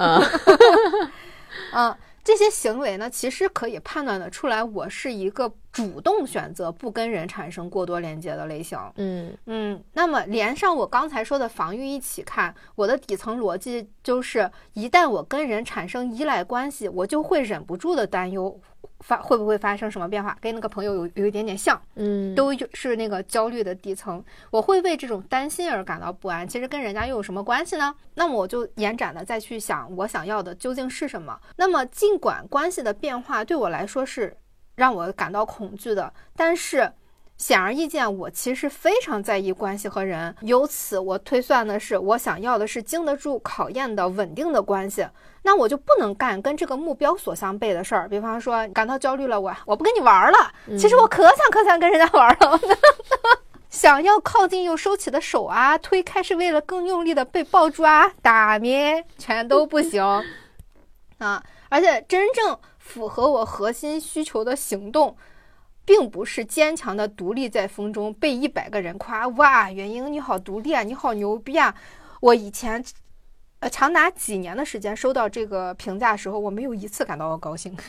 [1.73, 1.95] 嗯。
[2.23, 8.77] 这些行为呢，其实可以判断的出来，我是一个主动选择不跟人产生过多连接的类型。
[8.95, 18.59] 嗯嗯，那么连上我刚才说的防御一起看，我的底层逻辑就是，一旦我跟人产生依赖关系，我就会忍不住的担忧。
[18.99, 20.37] 发会不会发生什么变化？
[20.39, 24.23] 跟那个朋友有有一点点像，嗯，都是那个焦虑的底层。
[24.51, 26.47] 我会为这种担心而感到不安。
[26.47, 27.95] 其实跟人家又有什么关系呢？
[28.13, 31.39] 那么我就延展的再去想，我想要的究竟是什么？
[31.55, 34.37] 那么尽管关系的变化对我来说是
[34.75, 36.91] 让我感到恐惧的，但是。
[37.37, 40.35] 显而易见，我其实非常在意关系和人。
[40.41, 45.07] 由此，我推算的是，我想要的是经得住考验的稳定的关系。
[45.41, 48.07] 那我就不能干跟这个目标所相悖的事儿。
[48.07, 50.37] 比方说，感到焦虑了，我我不跟你玩了。
[50.77, 52.59] 其实我可想可想跟人家玩了。
[53.71, 60.03] 想要靠近又收起的手啊，推开是为了更用力的被抱住啊，打咩全都不行
[61.17, 61.41] 啊！
[61.69, 65.15] 而且真正符合我核心需求的行动。
[65.83, 71.73] 并不是坚强的独立在风中被一百个人夸哇，元英你好独立啊，你好牛逼啊！
[72.21, 72.81] 我以前，
[73.61, 77.75] 呃，长达几年的时间收到这个评价的时候，我没有一次感到高兴。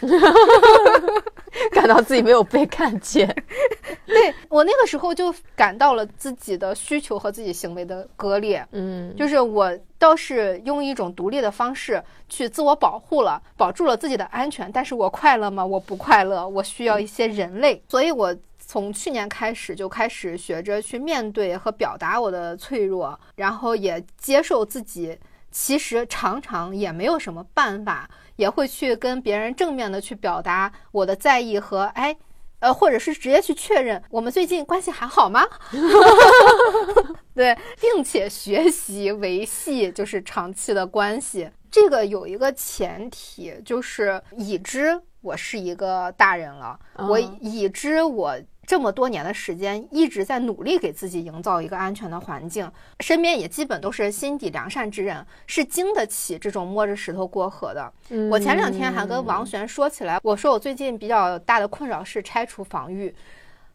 [1.71, 3.27] 感到自己没有被看见，
[4.07, 8.67] 对我那个时候就感到了自己的需求和自己行为的割裂。
[8.73, 14.71] 嗯，就是我倒是用一种独立的方式去自我保护了，保住了自己的安全。
[14.71, 15.65] 但是我快乐吗？
[15.65, 16.47] 我不快乐。
[16.47, 25.19] 我需要一些人类，所以我从去年开始就开始学着去面对和表达我的脆弱，然后也接受自己
[25.53, 28.11] 其实常常也没有什么办法。
[28.37, 32.17] 也会去跟别人正面的去表达我的在意和哎，
[32.61, 35.47] 呃，或者是直接去确认我们最近关系还好吗？
[37.37, 41.49] 对，并且学习维系就是长期的关系。
[41.71, 48.35] 这个有一个前提，就是已知我是一个大人了，我已知我。
[48.73, 57.93] 这么多年的时间，一直在努力给自己营造一个安全的环境，身边也基本都是心底良善之人，是经得起这种摸着石头过河的。
[58.31, 63.15] 我前两天还跟王璇说起来，我说我最近比较大的困扰是拆除防御，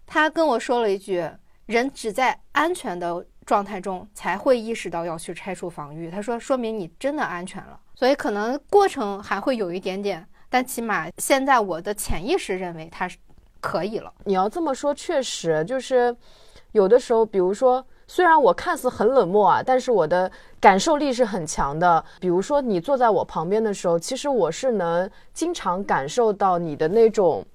[0.08, 1.30] 他跟我说了一句
[1.68, 13.16] ：“人只在安全的状态中才会意识到要去拆除防御。”他说：“说明你真的安全了。”所以可能过程还会有一点点，但起码现在我的潜意识认为他是
[13.68, 14.10] 可以了。
[14.24, 16.16] 你要这么说，确实就是
[16.72, 22.02] 有的时候，比如说，虽然我看似很冷漠啊，但是我的感受力是很强的。
[22.22, 27.46] 比如说，你坐在我旁边的时候，其实我是能经常感受到你的那种，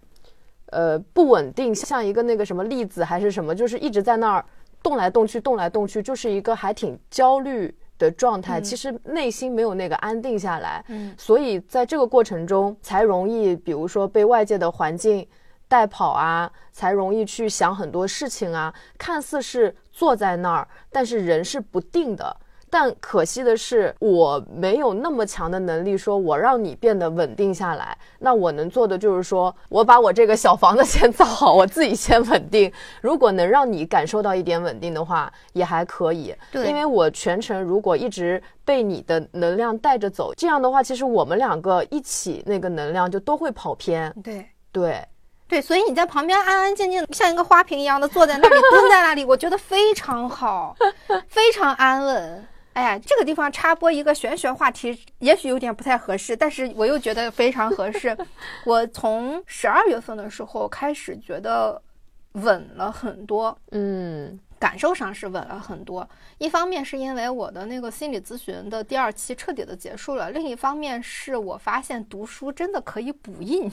[0.66, 4.44] 呃，不稳定，像一个那个什么粒子还是什么，就是一直在那儿
[4.82, 7.74] 动来动去，动来动去，就是一个还挺焦虑。
[7.98, 15.24] 的状态，其实内心没有那个安定下来，嗯，所以在这个过程中才容易，比如说被外界的环境
[15.72, 22.36] 带跑啊，才容易去想很多事情啊，看似是坐在那儿，但是人是不定的。
[22.68, 27.96] 但可惜的是，我没有那么强的能力，说我让你变得稳定下来。
[28.18, 32.70] 那我能做的就是说，我把我这个小房子先造好，我自己先稳定。
[33.00, 36.34] 如果能让你感受到一点稳定的话，也还可以。
[36.50, 44.14] 对，因为我全程如果一直被你的能量带着走，这样的话，其实我们两个一起那个能量就都会跑偏。
[44.22, 45.06] 对，对，
[45.52, 50.74] 对，所以你在旁边安安静静，像一个花瓶一样的坐在那里， 蹲在那里，我觉得非常好，
[51.28, 52.48] 非常安稳。
[52.72, 58.16] 哎呀，这个地方插播一个玄学话题，也许有点不太合适，但是我又觉得非常合适。
[58.64, 61.82] 我从十二月份的时候开始觉得
[62.32, 64.40] 稳了很多，嗯。
[64.62, 73.68] 感受上是稳了很多，一方面是因为我的那个心理咨询的第二期彻底的结束了，另一方面是我发现读书真的可以补印，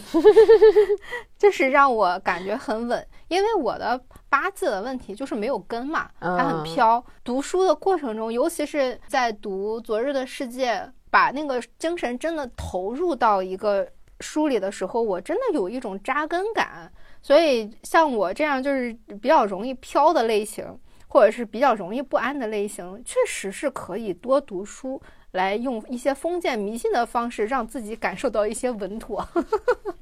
[1.38, 3.08] 就是让我感觉很稳。
[3.28, 7.06] 因为我的八字的问题就是没有根嘛，它很飘。
[7.24, 10.74] 读书的过程中，尤其是在读《昨日的世界》，
[11.12, 13.88] 把那个精神真的投入到一个
[14.22, 16.92] 书里的时候，我真的有一种扎根感。
[17.22, 20.66] 所以，像我这样就是比较容易飘的类型，
[21.08, 25.02] 或者是比较容易不安的类型，确实是可以多读书，
[25.32, 29.28] 来用一些封建迷信的方式，让自己感受到一些稳妥，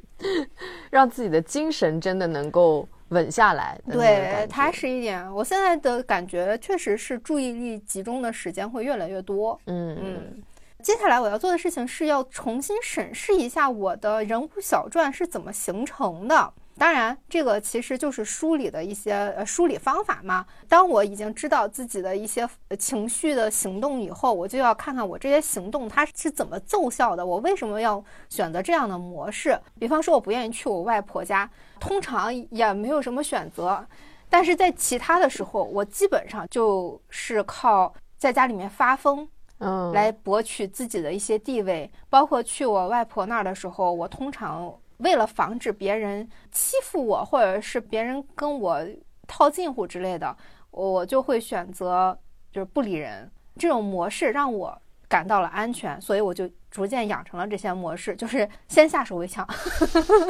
[0.91, 3.79] 让自己的精神真的能够稳下来。
[3.91, 5.33] 对，踏实一点。
[5.33, 9.59] 我现在的感觉确实是注意力集中的时间会越来越多。
[9.65, 10.43] 嗯嗯。
[10.83, 16.53] 接下来我要做的事情是要重新审视一下我的人物小传是怎么形成的。
[16.79, 20.45] 当然，这个其实就是梳理的一些呃梳理方法嘛。
[20.69, 27.25] 当我已经知道自己的一些情绪的行动以后，我就要看看我这些行动它是怎么奏效的。
[27.25, 29.59] 我为什么要选择这样的模式？
[29.79, 33.83] 比方说，我不愿意去我外婆家，通常也没有什么选择。
[34.29, 41.89] 但是在其他的时候，我基本上就是靠在家里面发疯，嗯，来博取自己的一些地位。
[42.07, 44.71] 包括去我外婆那儿的时候，我通常。
[44.97, 48.81] 为了防止别人欺负我，或者是别人跟我
[49.27, 50.35] 套近乎之类的，
[50.71, 52.17] 我就会选择
[52.51, 59.47] 就是不理人这种模式，让我感到了安全，所以我就逐渐养成了这些模式， 就是先下手为强，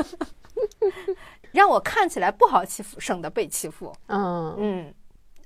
[1.53, 3.93] 让我看起来不好欺负，省得被欺负。
[4.07, 4.93] 嗯嗯，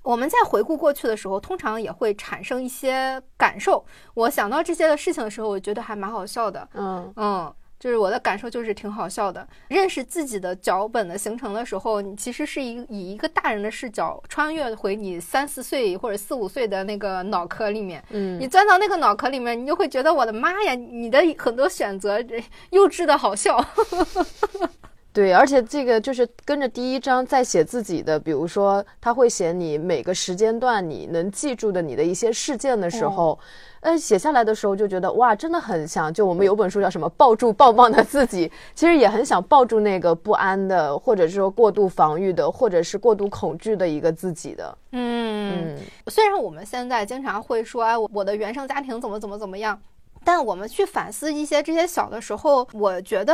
[0.02, 3.86] 我们在回顾过去的时候，通常也会产生一些感受。
[4.16, 6.68] 我想到这些的事情的时候，我觉得还蛮好笑的。
[6.74, 7.54] 嗯嗯。
[7.82, 9.46] 就是我的感受就是挺好笑的。
[9.70, 18.04] 认识自己的脚本的形成的时候，你其实是一以一个大人的视角穿越回你三四岁或者四五岁的那个脑壳里面。
[18.12, 22.24] 嗯，你钻到那个脑壳里面，你就会觉得我的妈呀，你的很多选择
[22.70, 23.60] 幼稚的好笑。
[25.14, 33.38] 对，而且这个就是跟着第一章在写自己的，比如说他会写你每个时间段你能记住的你的一些事件的时候。
[33.82, 36.14] 呃，写下来的时候就觉得哇，真的很想。
[36.14, 44.78] 就我们有本书叫什么“抱住棒棒的自己”，其实也很想抱住那个不安的，或者是说过度防御的，或者是过度恐惧的一个自己的。
[44.92, 45.76] 嗯，
[46.10, 49.82] 虽然我们现在经常会说，哎，我的原生家庭怎么怎么怎么样，
[50.24, 53.34] 但我们去反思一些这些小的时候，我觉得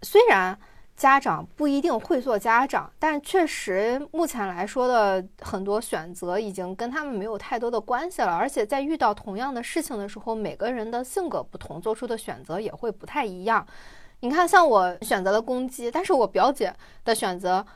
[0.00, 0.58] 虽然。
[1.02, 8.32] 家长不一定会做家长，但确实目前来说的很多选择已经跟他们没有太多的关系了。
[8.32, 13.66] 而且在遇到同样的事情的时候，每个人的性格不同，做出的选择也会不太一样。
[14.20, 16.72] 你看，像我选择了攻击，但是我表姐
[17.04, 17.66] 的选择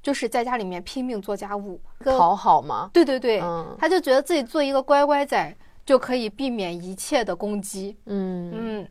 [0.00, 2.90] 就是在家里面拼命做家务，讨好吗？
[2.92, 7.96] 对对对，嗯，他就觉得自己做一个乖乖仔就可以避免一切的攻击。
[8.06, 8.88] 嗯嗯，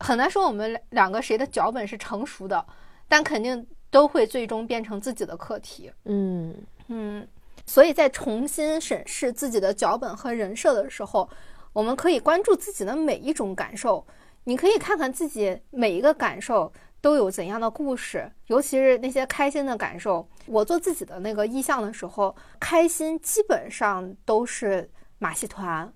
[0.00, 2.66] 很难说我们两个谁的脚本是成熟的。
[3.08, 5.90] 但肯定都会最终变成自己的课题。
[6.04, 6.54] 嗯
[6.88, 7.26] 嗯，
[7.66, 11.28] 所以在重新审视自己的脚本和人设的时候，
[11.72, 14.06] 我们可以关注自己的每一种感受。
[14.44, 20.26] 你可以看看自己每一个感受都有怎样的故事，尤其是那些开心的感受。
[20.46, 25.92] 我做自己的那个意向的时候，开心基本上都是马戏团。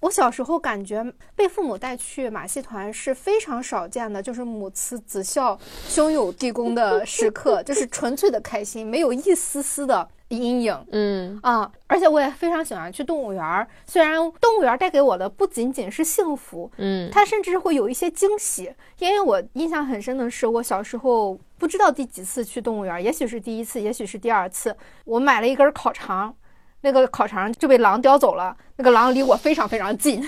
[0.00, 10.86] 我小时候感觉被父母带去马戏团是非常少见的，就是母慈子孝、兄友弟恭的时刻，就是纯粹的开心，没有一丝丝的阴影。
[10.92, 18.72] 嗯啊，而且我也非常喜欢去动物园儿，虽然动物园带给我的不仅仅是幸福，嗯它甚至会有一些惊喜。
[18.98, 24.74] 因为我印象很深的是，我小时候不知道第几次去动物园儿，也许是第一次，也许是第二次，
[25.04, 26.34] 我买了一根烤肠。
[26.82, 30.26] 那个烤肠就被狼叼走了，那个狼离我非常非常近，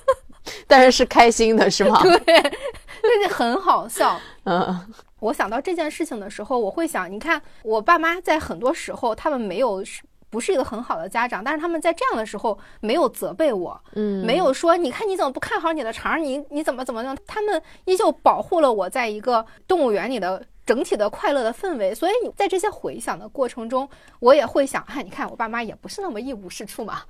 [0.66, 2.00] 但是是开心的，是吗？
[2.24, 2.42] 对，
[3.02, 4.20] 那就很好笑。
[4.44, 9.82] 嗯我想到这件事情的时候，我会想，你看我爸妈在很多时候他们没有
[10.28, 21.94] 不是一个很好的家长，但是他们在这样的时候没有责备我，嗯，没有说你看你怎么不看好你的肠，你你怎么怎么样，他们依旧保护了我在一个动物园里的整体的快乐的氛围。
[21.94, 23.88] 所以你在这些回想的过程中，
[24.18, 27.02] 我也会想，哎，你看我爸妈也不是那么一无是处嘛。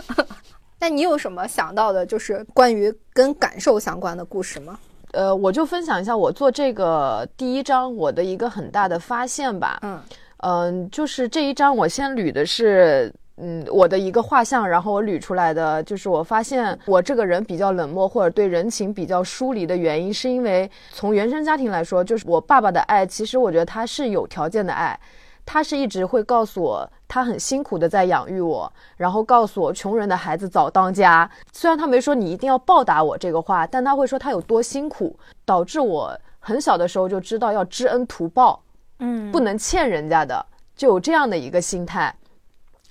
[0.78, 4.78] 那你有什么想到的，就是关于跟感受相关的故事吗？
[5.12, 9.78] 呃，我就分享一下我做这个第一章我的一个很大的发现吧。
[9.82, 10.00] 嗯
[10.38, 24.98] 嗯，就是这一章我先捋的是，嗯，我的一个画像，然后我捋出来的就是我发现我这个人比较冷漠或者对人情比较疏离的原因，是因为从原生家庭来说，就是我爸爸的爱，其实我觉得他是有条件的爱，
[25.44, 31.30] 他是一直会告诉我他很辛苦的在养育我，然后告诉我穷人的孩子早当家。
[31.52, 35.14] 虽然他没说你一定要报答我这个话，但他会说他有多辛苦，
[35.44, 38.62] 导致我很小的时候就知道要知恩图报。
[38.98, 42.14] 嗯不能欠人家的，就有这样的一个心态。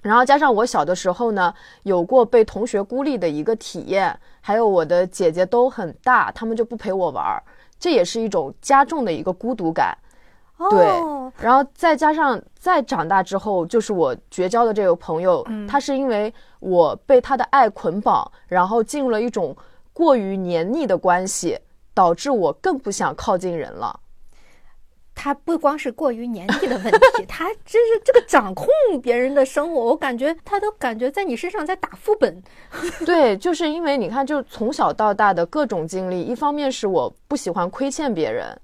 [0.06, 1.52] 然后加上我小的时候呢，
[1.82, 7.42] 有过被同学孤立的一个体验，还有我的姐姐都很大，他们就不陪我玩儿，
[7.80, 9.98] 这也是一种加重的一个孤独感。
[10.70, 19.58] 对哦，然后再加上再长大之后，就是我绝交的这个朋友，嗯他是因为我被他的爱捆绑，然后进入了一种
[19.92, 21.58] 过于黏腻的关系，
[21.96, 24.00] 导致我更不想靠近人了。
[25.16, 28.68] 他不光是过于年纪的问题， 他真是这个掌控
[29.02, 32.44] 别人的生活，我感觉他都感觉在你身上在打副本。
[33.06, 38.56] 对，就是因为你看，就从小到大的各种经历，一方面是我不喜欢亏欠别人，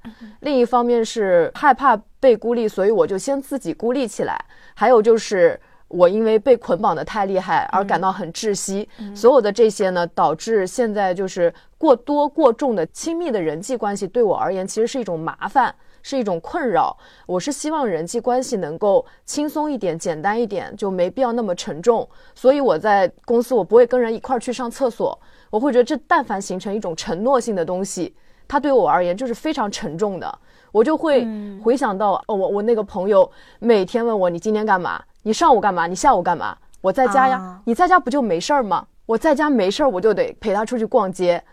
[0.42, 4.38] 另一方面是害怕被孤立，所以我就先自己孤立起来。
[4.76, 15.74] 还有就是我因为被捆绑的太厉害而感到很窒息，所有的这些呢，导致现在就是过多过重的亲密的人际关系对我而言其实是一种麻烦。
[16.02, 16.96] 是一种困扰，
[17.26, 22.08] 我是希望人际关系能够轻松一点、简单一点，就没必要那么沉重。
[22.36, 25.18] 所以我在公司，我不会跟人一块儿去上厕所，
[25.50, 28.16] 我会觉得这但凡形成一种承诺性的东西，
[28.48, 30.40] 它对我而言就是非常沉重的。
[30.72, 31.28] 我就会
[31.62, 33.30] 回想到，哦，我我那个朋友
[33.60, 35.04] 每天问我你今天干嘛？
[35.24, 35.86] 你上午干嘛？
[35.86, 36.58] 你下午干嘛？
[36.80, 38.88] 我在家呀，啊你在家不就没事儿吗？
[39.06, 41.44] 我在家没事儿，我就得陪他出去逛街，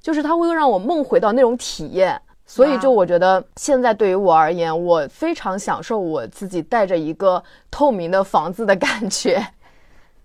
[0.00, 2.22] 就是他会让我梦回到那种体验。
[2.50, 9.46] 所以，就我觉得现在对于我而言，我非常享受我自己带着一个透明的房子的感觉。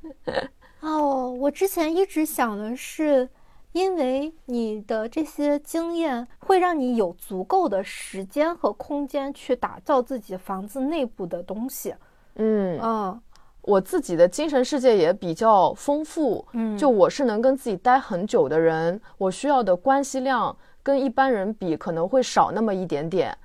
[0.80, 3.28] 哦，我之前一直想的是，
[3.74, 11.93] 因为你的这些经验会让你有足够的时间和空间去打造自己房子内部的东西。
[12.36, 13.21] 嗯，嗯
[13.61, 16.45] 我自己的精神世界也比较丰富。
[16.53, 23.36] 嗯，就我是能跟自己待很久的人，我需要的关系量跟一般人比可能会少那么一点点。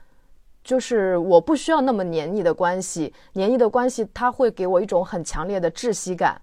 [0.64, 6.38] 就是我不需要那么黏腻的关系，黏腻的关系它会给我一种很强烈的窒息感。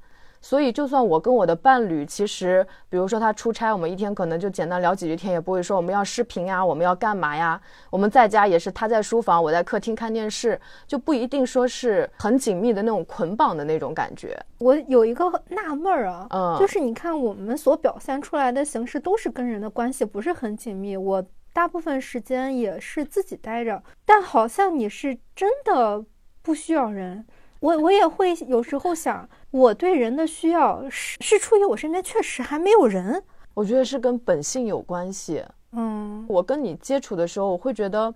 [0.45, 7.59] 所以，就算我跟我的伴侣，其实，比如说他出差，我们一天可能就简单聊几句天，也不会说我们要视频呀，我们要干嘛呀。
[7.89, 14.39] 我们在家也是他在书房，我在客厅看电视，就不一定说是很紧密的那种捆绑的那种感觉。
[14.59, 26.05] 我有一个纳闷儿啊，嗯就是你看我们所表现出来的形式都是跟人的关系不是很紧密，我大部分时间也是自己待着，但好像你是真的
[26.43, 27.25] 不需要人。
[27.65, 33.23] 我我也会有时候想，我对人的需要是是出于我身边确实还没有人。
[33.55, 35.43] 我觉得是跟本性有关系。
[35.71, 38.13] 嗯我跟你接触的时候，我会觉得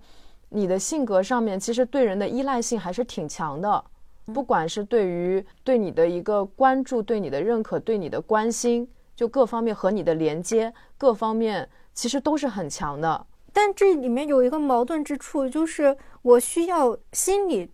[0.49, 3.83] 你的性格上面其实对人的依赖性还是挺强的，
[4.31, 13.25] 不管是对于对你的一个关注、对你的认可、对你的关心，就各方面和你的连接，各方面其实都是很强的。
[13.51, 17.67] 但这里面有一个矛盾之处，就是我需要心里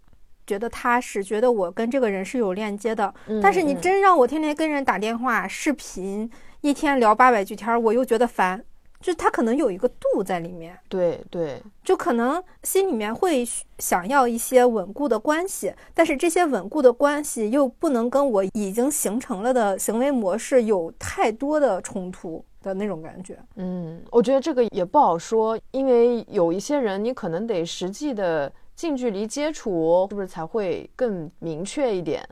[0.45, 3.13] 觉得踏实，觉得我跟这个人是有链接的。
[3.41, 6.29] 但是你真让我天天跟人打电话、视频，
[6.61, 8.63] 一天聊八百句天，我又觉得烦。
[9.01, 13.45] 就是他可能有一个度在里面，对对，就可能心里面会
[13.77, 23.37] 想要一些稳固的关系，但是这些稳固的关系又不能跟我已经形成了的行为模式有太多的冲突的那种感觉。
[23.57, 32.27] 嗯，我觉得这个也不好说，因为有一些人你可能得实际的近距离接触，是不是才会更明确一点？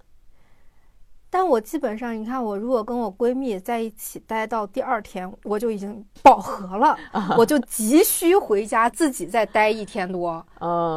[1.30, 6.96] 但我基本上，你看，我如果跟我闺蜜在一起待到第二天，我就已经饱和了，
[7.36, 10.46] 我就急需回家自己再待一天多。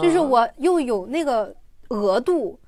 [0.03, 1.57] 就是我又有那个
[1.89, 2.61] 额度，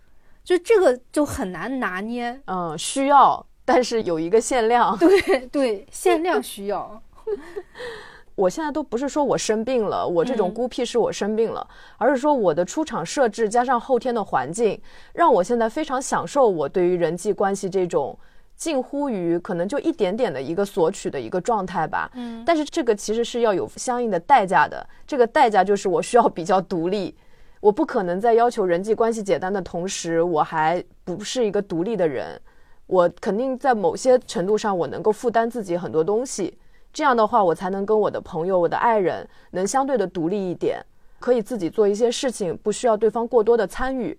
[0.43, 2.41] 就这个就很难拿捏。
[2.47, 4.97] 嗯，需要，但是有一个限量。
[4.97, 7.03] 对对，限量需要。
[8.39, 14.81] 我现在都不是说我生病了，我这种孤僻是我生病了，而是说我的出场设置加上后天的环境，
[15.13, 18.17] 让我现在非常享受我对于人际关系这种
[18.55, 22.09] 近乎于可能就一点点的一个索取的一个状态吧。
[22.15, 27.13] 嗯，但是这个其实是要有相应的代价的，这个代价就是我需要比较独立，
[27.61, 32.41] 我不可能在要求人际关系简单的同时，我还不是一个独立的人，
[32.87, 36.57] 我肯定在某些程度上我能够负担自己很多东西。
[36.93, 40.85] 这样的话，我才能跟我的朋友、我的爱人能相对的独立一点，
[41.21, 44.19] 可以自己做一些事情，不需要对方过多的参与。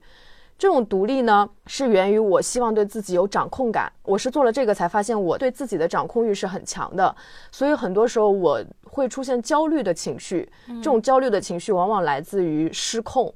[0.58, 3.90] 这种独立呢，是源于我希望对自己有掌控感。
[4.04, 7.16] 我是做了这个才发现，我对自己的掌控欲是很强的。
[7.50, 13.34] 所以很多时候我会出现焦虑的情绪，这种焦虑的情绪往往来自于失控。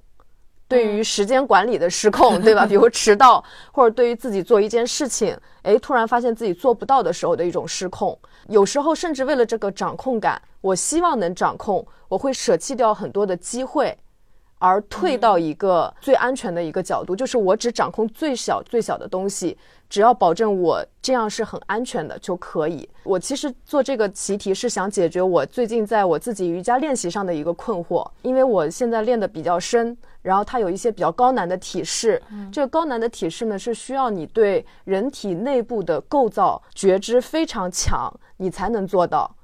[0.67, 2.65] 对于时间管理的失控，对吧？
[2.67, 8.17] 比如迟到，或者对于自己做一件事情，哎，突然发现自己做不到的时候的一种失控。
[8.49, 13.97] 有时候甚至为了这个掌控感，我希望能掌控，我会舍弃掉很多的机会。
[14.59, 19.57] 而退到一个最安全的一个角度，就是我只掌控最小最小的东西，
[19.93, 22.89] 只要保证我这样是很安全的就可以。
[23.03, 32.19] 我其实做这个习题是想解决我最近在我自己瑜伽练习上的一个困惑，因为我现在练的比较深，然后它有一些比较高难的体式。
[32.51, 39.35] 这个高难的体式呢，是需要你对人体内部的构造觉知非常强，你才能做到。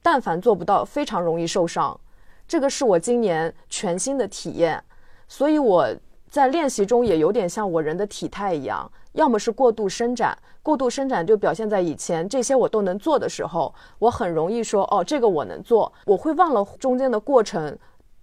[0.00, 2.00] 但凡做不到，非常容易受伤。
[2.46, 4.82] 这个是我今年全新的体验，
[5.28, 5.86] 所以我
[6.30, 17.76] 在练习中也有点像我人的体态一样，要么是过度伸展，过度伸展就表现在以前这些我都能做的时候，我很容易说哦，这个我能做，我会忘了中间的过程，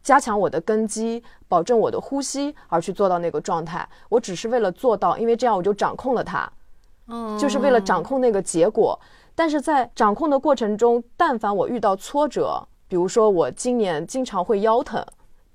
[0.04, 3.88] 加强我的根基，保证我的呼吸而去做到那个状态。
[4.10, 6.52] 我只是为了做到，因为这样我就掌控了它，
[7.08, 9.00] 嗯，就是为了掌控那个结果。
[9.34, 12.66] 但是在掌控的过程中，但凡我遇到挫折。
[12.88, 15.04] 比如说，我今年经常会腰疼，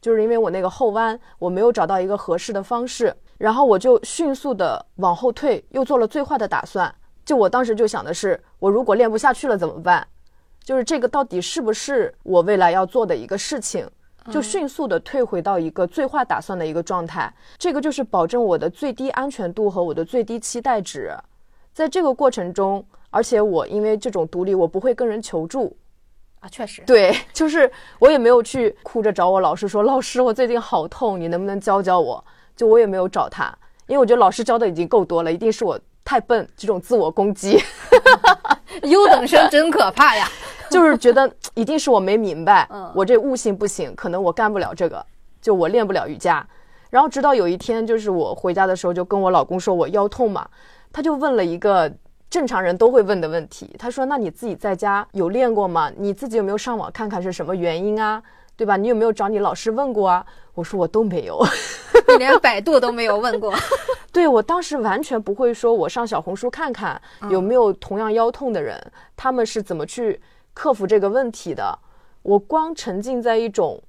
[0.01, 6.95] 就是因为我那个后弯，我没有找到一个合适的方式，然后我就迅速的往后退，又做了最坏的打算。
[7.25, 10.07] 就我当时就想的是，我如果练不下去了怎么办？
[10.65, 13.89] 就是这个到底是不是我未来要做的一个事情？
[14.31, 17.33] 就迅速的退回到一个最坏打算的一个状态。
[17.57, 21.15] 这个就是保证我的最低安全度和我的最低期待值。
[21.73, 25.75] 在这个过程中，而且我因为这种独立，我不会跟人求助。
[26.41, 32.23] 啊，确实，对，就是我也没有去哭着找我老师说，老师，我最近好痛，你能不能教教我？
[32.57, 33.55] 就我也没有找他，
[33.87, 37.59] 因为我觉得老师教的已经够多了，一定是我太笨，这种自我攻击，
[38.85, 40.27] 优等生真可怕呀，
[40.71, 45.05] 就是觉得一定是我没明白，我这悟性不行，可能我干不了这个，
[45.43, 46.47] 就我练不了瑜伽。
[46.89, 50.49] 然后直到有一天，就是我回家的时候，就跟我老公说我腰痛嘛，
[50.91, 51.93] 他就问了一个。
[52.31, 55.91] 正常人都会问的问题，他说：“那你自己在家有练过吗？
[55.97, 58.23] 你自己有没有上网看看是什么原因啊？
[58.57, 58.77] 对吧？
[58.77, 60.25] 你有没有找你老师问过啊？”
[60.55, 61.45] 我说：“我都没有，
[62.07, 63.53] 你连百度都没有问过。
[64.13, 67.01] ”对我当时完全不会说，我上小红书看看
[67.31, 68.81] 有没有同样腰痛的人，
[69.17, 70.21] 他们是怎么去
[70.55, 71.77] 克服这个问题的。
[72.23, 73.83] 我光沉浸在一种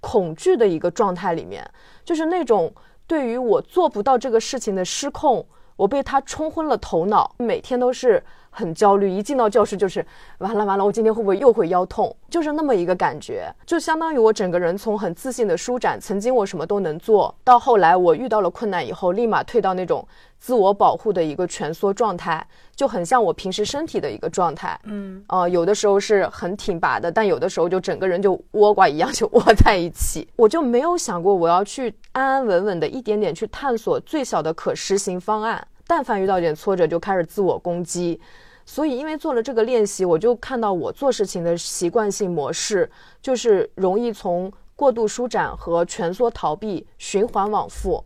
[0.00, 1.64] 恐惧的一个状态里面，
[2.04, 2.74] 就是那种
[3.06, 5.46] 对于我做不到这个事情的失控。
[5.76, 8.22] 我被他冲昏了头脑，每天都是
[8.54, 10.04] 很焦虑，一进到教室就是
[10.38, 12.14] 完了完了，我今天会不会又会腰痛？
[12.30, 20.06] 就是那么一个感觉，就相当于我整个人从很自信的舒展，曾经我什么都能做到，后来我遇到了困难以后，立马退到那种
[20.38, 22.46] 自我保护的一个蜷缩状态，
[22.76, 24.78] 就很像我平时身体的一个状态。
[24.84, 35.66] 嗯，呃，有的时候是很挺拔的，但有的时候就整个人就窝瓜一样就窝在一起，我就没有想过我要去安安稳稳的一点点去探索最小的可实行方案。
[35.86, 38.18] 但凡遇到点挫折，就开始自我攻击，
[38.66, 42.90] 所以因为做了这个练习，我就看到我做事情的习惯性模式，
[43.20, 48.04] 就是容易从过度舒展和蜷缩逃避循环往复。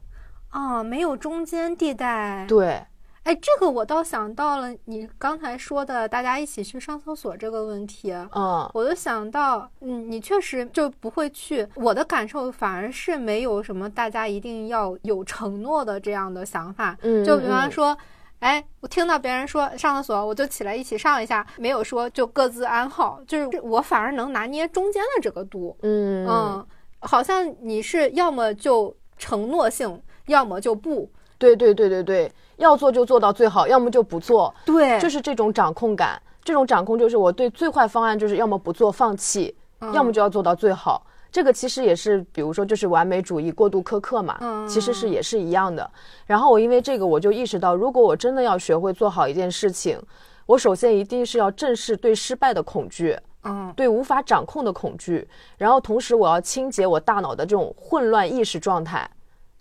[0.50, 2.46] 啊，没有中间地带。
[2.48, 2.82] 对，
[3.24, 8.12] 哎，这个我倒想到了你刚才说的大家一起去上厕所这个问题。
[8.34, 11.66] 嗯，我就想到，嗯，你确实就不会去。
[11.74, 16.96] 我的感受反而是没有什么大家一定要有承诺的这样的想法。
[17.02, 17.96] 嗯，就比方说，
[18.40, 23.20] 哎，我听到别人说上厕所，我就起来一起上一下，没有说就各自安好。
[23.26, 25.76] 就是我反而能拿捏中间的这个度。
[25.82, 26.66] 嗯嗯，
[27.00, 30.02] 好像你是要么就承诺性。
[30.28, 34.54] 要么就不对，对，对，对，对，要做就做到最好，要么就不做。
[34.66, 39.56] 对，就是这种掌控感，这种掌控就是我对最坏方案就是要么不做放弃，
[39.94, 41.06] 要么就要做到最好。
[41.38, 45.88] 这个其实也是，比如说就是完美主义过度苛刻嘛，其实是也是一样的。
[46.26, 50.02] 然后我因为这个，我就意识到，如果我真的要学会做好一件事情，
[50.46, 59.08] 我首先一定是要正视对失败的恐惧，嗯，对无法掌控的恐惧，然后同时我要清洁我大脑的这种混乱意识状态。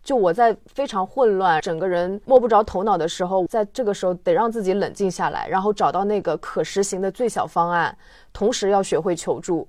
[0.03, 7.95] 就我在非常混乱、整个人摸不着头脑的时候，在这个时候得让自己冷静下来，然后找到那个可实行的最小方案，
[8.33, 9.67] 同时要学会求助。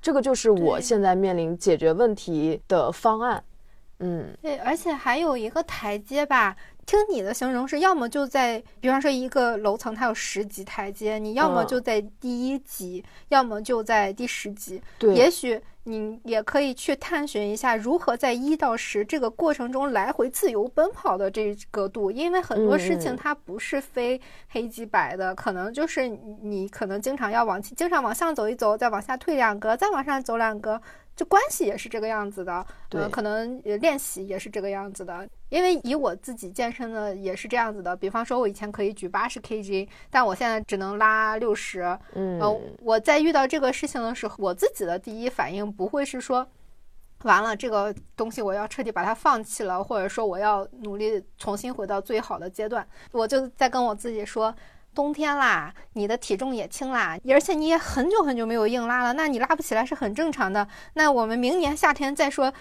[0.00, 3.42] 这个就是我现在面临解决问题的方案。
[3.98, 6.56] 嗯，对，而且还有一个台阶吧。
[6.86, 14.82] 听你的形容是，要么就在，比方说一个楼层它有十级台阶，你要么就在第一级，要么就在第十级。
[14.98, 30.80] 对，也许你也可以去探寻一下，如何在一到十这个过程中来回自由奔跑的这个度，因为很多事情它不是非黑即白的，可能就是你可能经常要往经常往上走一走，再往下退两格，再往上走两格。
[31.20, 35.28] 这关系也是这个样子的，呃，可能练习也是这个样子的。
[35.50, 41.82] 因为以我自己健身的也是这样子的，比方说，我以前可以举八十 kg，但我现在只能拉六十。
[42.14, 46.48] 嗯，呃，我在遇到这个事情的时候，我自己的第一反应不会是说，
[47.24, 54.54] 完了这个东西我要彻底把它放弃了，或者说我要努力重新回到最好的阶段，我就在跟我自己说。
[54.94, 60.66] 冬天啦，你的体重也轻啦，而且你也很久很久没有硬拉了，那你拉不起来是很正常的。
[60.94, 62.52] 那我们明年夏天再说，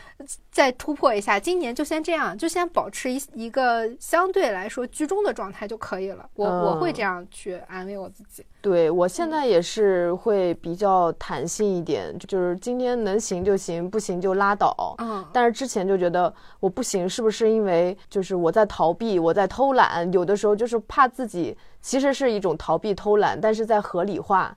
[0.51, 1.39] 再突破一下。
[1.39, 6.29] 今年就先这样，就先保持一一个相对来说居中的状态就可以了。
[6.35, 8.45] 我我会这样去安慰我自己。
[8.61, 14.95] 对我现在也是会比较弹性一点，就是今天能行就行，不行就拉倒。
[14.97, 20.11] 嗯，但是之前就觉得我不行，是不是因为就是我在逃避，我在偷懒？
[20.11, 21.57] 有的时候就是怕自己。
[21.81, 24.55] 其实是一种逃避、偷懒，但是在合理化，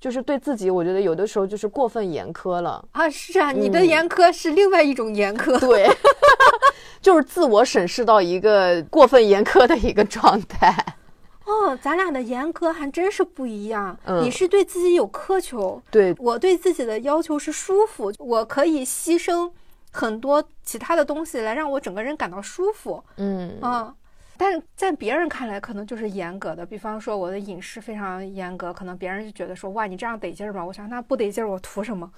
[0.00, 3.08] 就是对自己，我觉得有的时候就是过分严苛了啊！
[3.08, 5.88] 是啊，你的严苛是另外一种严苛，对，
[7.00, 10.74] 就是自我审视到一个过分严苛的一个状态。
[11.44, 13.96] 哦，咱俩的严苛还真是不一样。
[14.20, 19.48] 你是对自己有苛求，对我对自己的要求是舒服，我可以牺牲
[19.92, 23.02] 很多其他的东西来让我整个人感到舒服。
[23.16, 23.94] 嗯啊。
[24.38, 26.64] 但是在别人看来，可能就是严格的。
[26.64, 30.64] 比方说，我的饮食非常严格，可能别人就觉得说，哇，你这样得劲儿吗？
[30.64, 32.10] 我想，那不得劲儿，我图什么？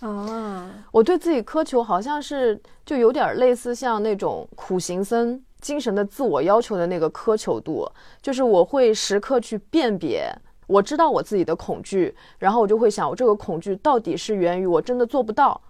[0.00, 7.90] 啊，我对自己苛求，好像是就有点类似像那种苦行僧精神的自我要求的那个苛求度，
[8.22, 10.32] 就是我会时刻去辨别，
[10.68, 15.60] 我知道我自己的恐惧，然后我就会想，我这个恐惧到底是源于我真的做不到，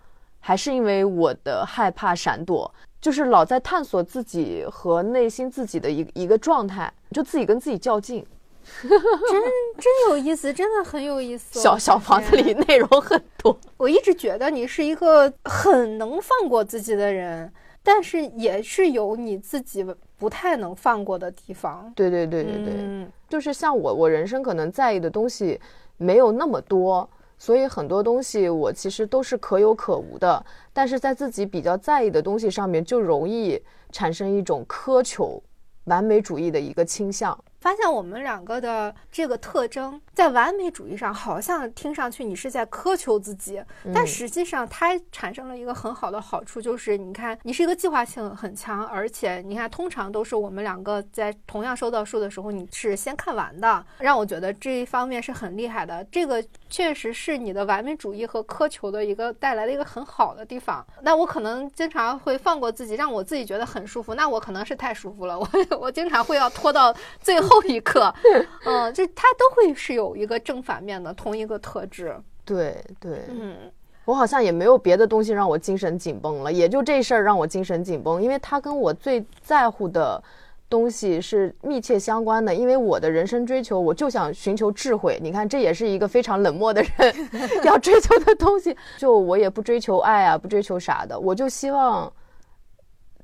[0.40, 2.70] 还是因为我的害怕闪躲？
[3.00, 8.24] 就是老在探索自己和内心自己的一一个状态，就自己跟自己较劲
[8.82, 9.42] 真
[9.78, 11.58] 真有意思，真的很有意思。
[11.58, 13.56] 小小房子里内容很多。
[13.76, 17.50] 我一直觉得你是一个很能放过自己的人，
[17.82, 19.86] 但是也是有你自己
[20.18, 21.90] 不太能放过的地方。
[21.96, 25.58] 对对对对对，就是像我，我人生可能在意的东西
[25.96, 27.08] 没有那么多。
[27.38, 33.62] 所以很多东西我其实都是可有可无的，但是在自己比较在意的东西上面，就容易
[33.92, 35.42] 产生一种苛求、
[35.84, 37.38] 完美主义的一个倾向。
[37.60, 43.62] 发现我们两个的这个特征，在完美主义上好像听上去你是在苛求自己，
[43.94, 56.04] 但实际上它产生了一个很好的好处，就是你看你是一个计划性很强，而且你看通常都是我们两个在同样收到书的时候，你是先看完的，让我觉得这一方面是很厉害的。
[56.10, 60.84] 这个确实是你的完美主义和苛求的一个带来的一个很好的地方。
[61.00, 65.48] 那我可能经常会放过自己，让我自己觉得很舒服，那我可能是太舒服了，我
[65.78, 67.62] 我经常会要拖到最后。
[67.68, 68.10] 一刻，
[68.64, 72.16] 嗯，就它都会是有一个正反面的同一个特质。
[72.44, 73.56] 对对，嗯，
[74.04, 80.22] 我好像也没有别的东西让我精神紧绷了，也就这事儿让我精神紧绷，因为它跟我最在乎的
[80.70, 85.18] 东西是密切相关的，因为我的人生追求，我就想寻求智慧。
[85.22, 87.14] 你看，这也是一个非常冷漠的人
[87.64, 88.74] 要追求的东西。
[88.96, 92.10] 就我也不追求爱啊，不追求啥的，我就希望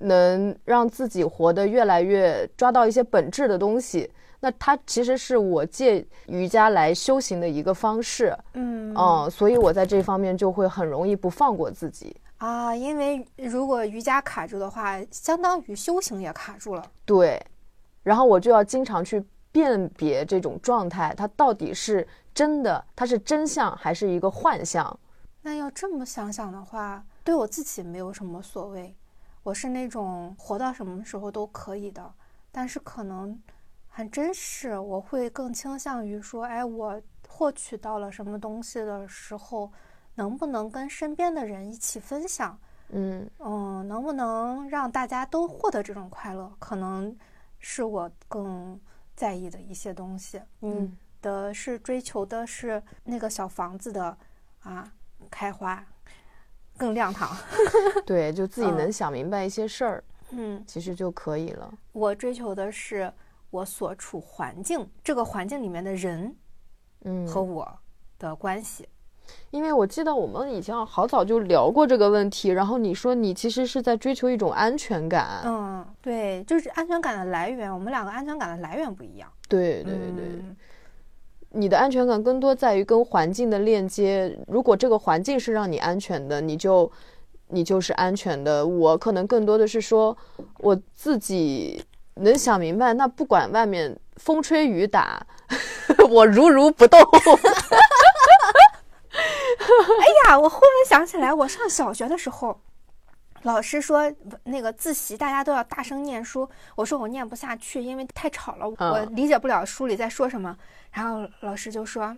[0.01, 4.11] 能让自己活得越来越抓到一些本质的东西。
[4.45, 12.15] 那它其实是我借瑜伽来修行的一个方式，嗯嗯，所以我在这方面就会很容易不放过自己。
[12.37, 16.85] 啊，因为如果瑜伽卡住的话，相当于修行也卡住了。
[17.07, 17.43] 对，
[18.03, 25.01] 然后我就要经常去辨别这种状态，它到底是真的，它是真相还是一个幻象？
[25.41, 28.95] 那要这么想想的话，对我自己没有什么所谓，
[29.43, 32.13] 我是那种活到什么时候都可以的，
[32.53, 33.41] 但是可能
[33.97, 39.73] 很真实，我会更倾向于说，哎，我获取到了什么东西的时候。
[40.17, 42.57] 能不能跟身边的人一起分享？
[42.91, 46.53] 嗯嗯，能不能让大家都获得这种快乐？
[46.61, 47.17] 可能
[47.59, 48.81] 是我更
[49.17, 50.41] 在意的一些东西。
[50.61, 54.17] 嗯，的是追求的是那个小房子的
[54.61, 54.89] 啊
[55.29, 55.85] 开花
[56.77, 57.37] 更亮堂。
[58.07, 61.75] 对，就自己能想明白一些事儿，嗯，其实就可以了。
[61.91, 63.13] 我追求的是
[63.55, 66.35] 我所处环境，这个环境里面的人，
[67.05, 67.79] 嗯，和我
[68.19, 68.89] 的关系。
[69.53, 75.43] 因为我记得我们以前好早就聊过这个问题，然后你说你其实是在追求一种安全感。
[75.45, 79.33] 嗯，对，就是安全感的来源，我们两个安全感的来源不一样。
[79.49, 80.43] 对对对，
[81.51, 84.37] 你的安全感更多在于跟环境的链接。
[84.49, 86.91] 如果这个环境是让你安全的，你就
[87.49, 88.67] 你就是安全的。
[88.67, 90.17] 我可能更多的是说
[90.59, 91.83] 我自己
[92.17, 95.27] 能想明白，那不管外面风吹雨打，
[96.09, 97.01] 我如如不动。
[99.15, 102.61] 哎呀，我忽然想起来，我上小学的时候，
[103.43, 104.13] 老师说
[104.45, 110.57] 那个自习大家都要大声念书，我说我念不下去，因为太吵了，我理解不了书里在说什么。
[110.93, 112.17] 然后老师就说：“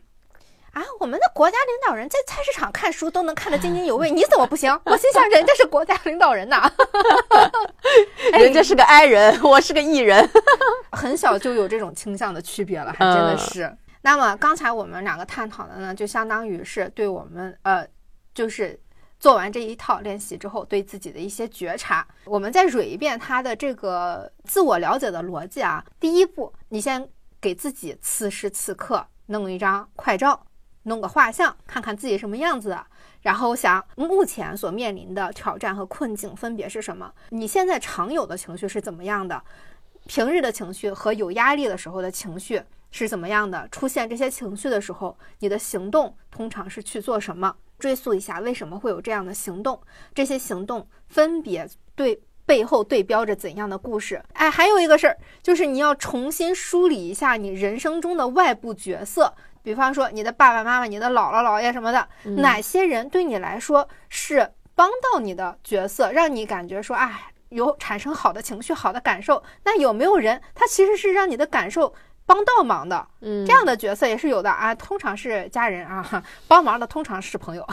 [0.77, 6.71] 啊，我们的国家领导人在菜市场看书都能看得津津有味，你怎么不行？”我心想，人家是国家领导人呐，
[8.39, 10.29] 人家是个 I 人，我是个 E 人，
[10.93, 13.75] 很小就有这种倾向的区别了，还真的是。
[14.03, 17.89] 那么刚才我们两个探讨的呢，就相当于是对我们呃，
[18.35, 18.79] 就是
[19.19, 22.07] 做完这一套练习之后，对自己的一些觉察。
[22.27, 25.83] 我们再捋一遍他的这个自我了解的逻辑啊。
[25.99, 27.09] 第一步，你先
[27.41, 30.46] 给自己此时此刻弄一张快照，
[30.87, 32.87] 弄个画像，看看自己什么样子的，
[33.23, 37.13] 然后想目前所面临的挑战和困境分别是什么？
[37.29, 39.43] 你现在常有的情绪是怎么样的？
[40.07, 42.63] 平日的情绪和有压力的时候的情绪。
[42.93, 43.69] 是怎么样的？
[43.71, 47.55] 出现这些情绪的时候，你的行动通常是去做什么？
[47.79, 49.79] 追溯一下，为什么会有这样的行动？
[50.15, 54.23] 这些行动分别对背后对标着怎样的故事？
[54.33, 59.35] 哎，还有一个事儿，就是你要重新梳理一下你人生中的外部角色，
[59.67, 69.43] 比方说你的爸爸妈妈、你的姥姥姥爷什么的，哪些人对你来说是帮到你的角色，让你感觉说，哎，有产生好的情绪、好的感受？
[69.65, 71.93] 那有没有人，他其实是让你的感受？
[72.27, 77.67] 帮倒忙的，嗯，这样的角色也是有的啊，通常是家人啊，帮忙的通常是朋友，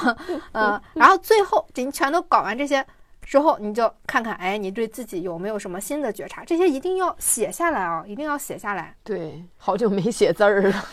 [0.54, 2.84] 嗯， 然后最后你全都搞完这些
[3.22, 6.44] 之后，你就看看，哎，你对自己有没有什么新的觉察？
[6.44, 8.96] 这些一定要写下来啊，一定要写下来。
[9.04, 10.86] 对，好久没写字儿了。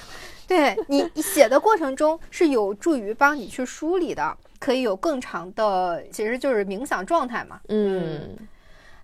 [0.50, 7.60] 对 你写的过程中是有助于帮你去梳理的，可以有更长的，其实就是冥想状态嘛。
[7.68, 8.36] 嗯。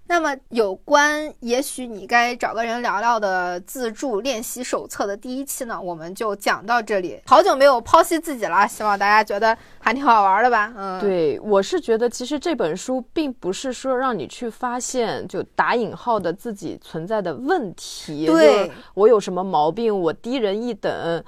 [0.09, 7.21] 那么，有关也许你该找个人聊聊的自助练习手册的第一期呢，我们就讲到这里。
[7.27, 10.73] 好久没有剖析自己了，希望大家觉得还挺好玩的吧？
[10.77, 21.25] 嗯，对，我是觉得其实这本书并不是说让你去发现就打引号的自己存在的问题，对我有什么毛病，我低人一等。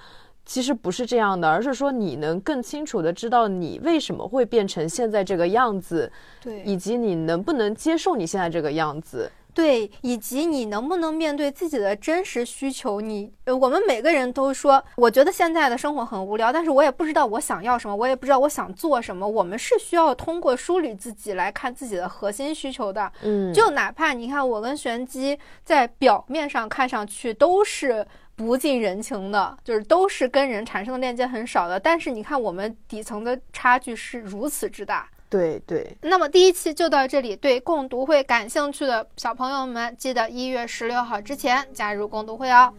[0.48, 12.98] 其实不是这样的，而是说你能更清楚的知道你为什么会变成现在这个样子，对，以及你能不能接受你现在这个样子，对，以及你能不能面对自己的真实需求。
[13.02, 19.28] 你，我们每个人都说，我觉得现在的生活很无聊，但是我也不知道我想要什么，我也不知道我想做什么。
[19.28, 23.12] 我们是需要通过梳理自己来看自己的核心需求的。
[23.22, 28.06] 嗯，就哪怕你看我跟玄机在表面上看上去都是。
[28.38, 35.08] 不近人情的，就是都是跟人产生的链接很少的，但是你看我们底层的差距是如此之大。
[35.28, 35.94] 对对。
[36.02, 42.72] 那么第一期就到这里，对共读会感兴趣的小朋友们，记得一月十六号之前加入共读会哦。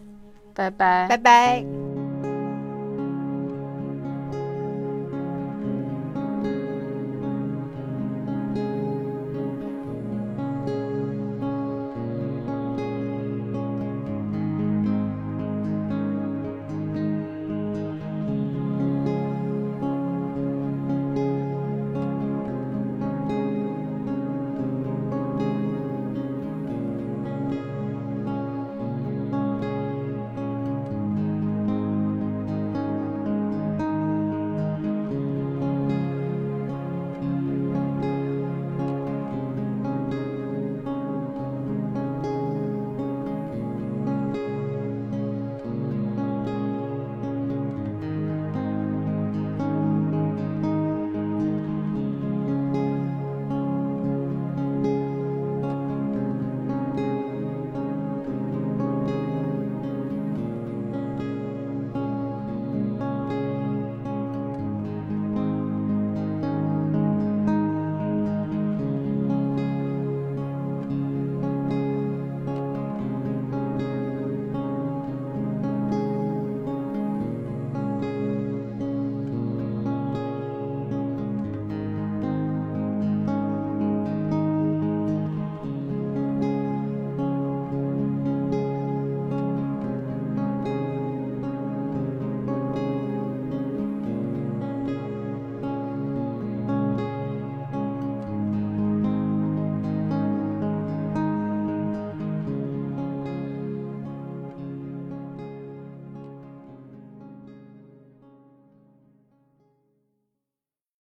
[0.55, 1.98] 拜拜，拜拜。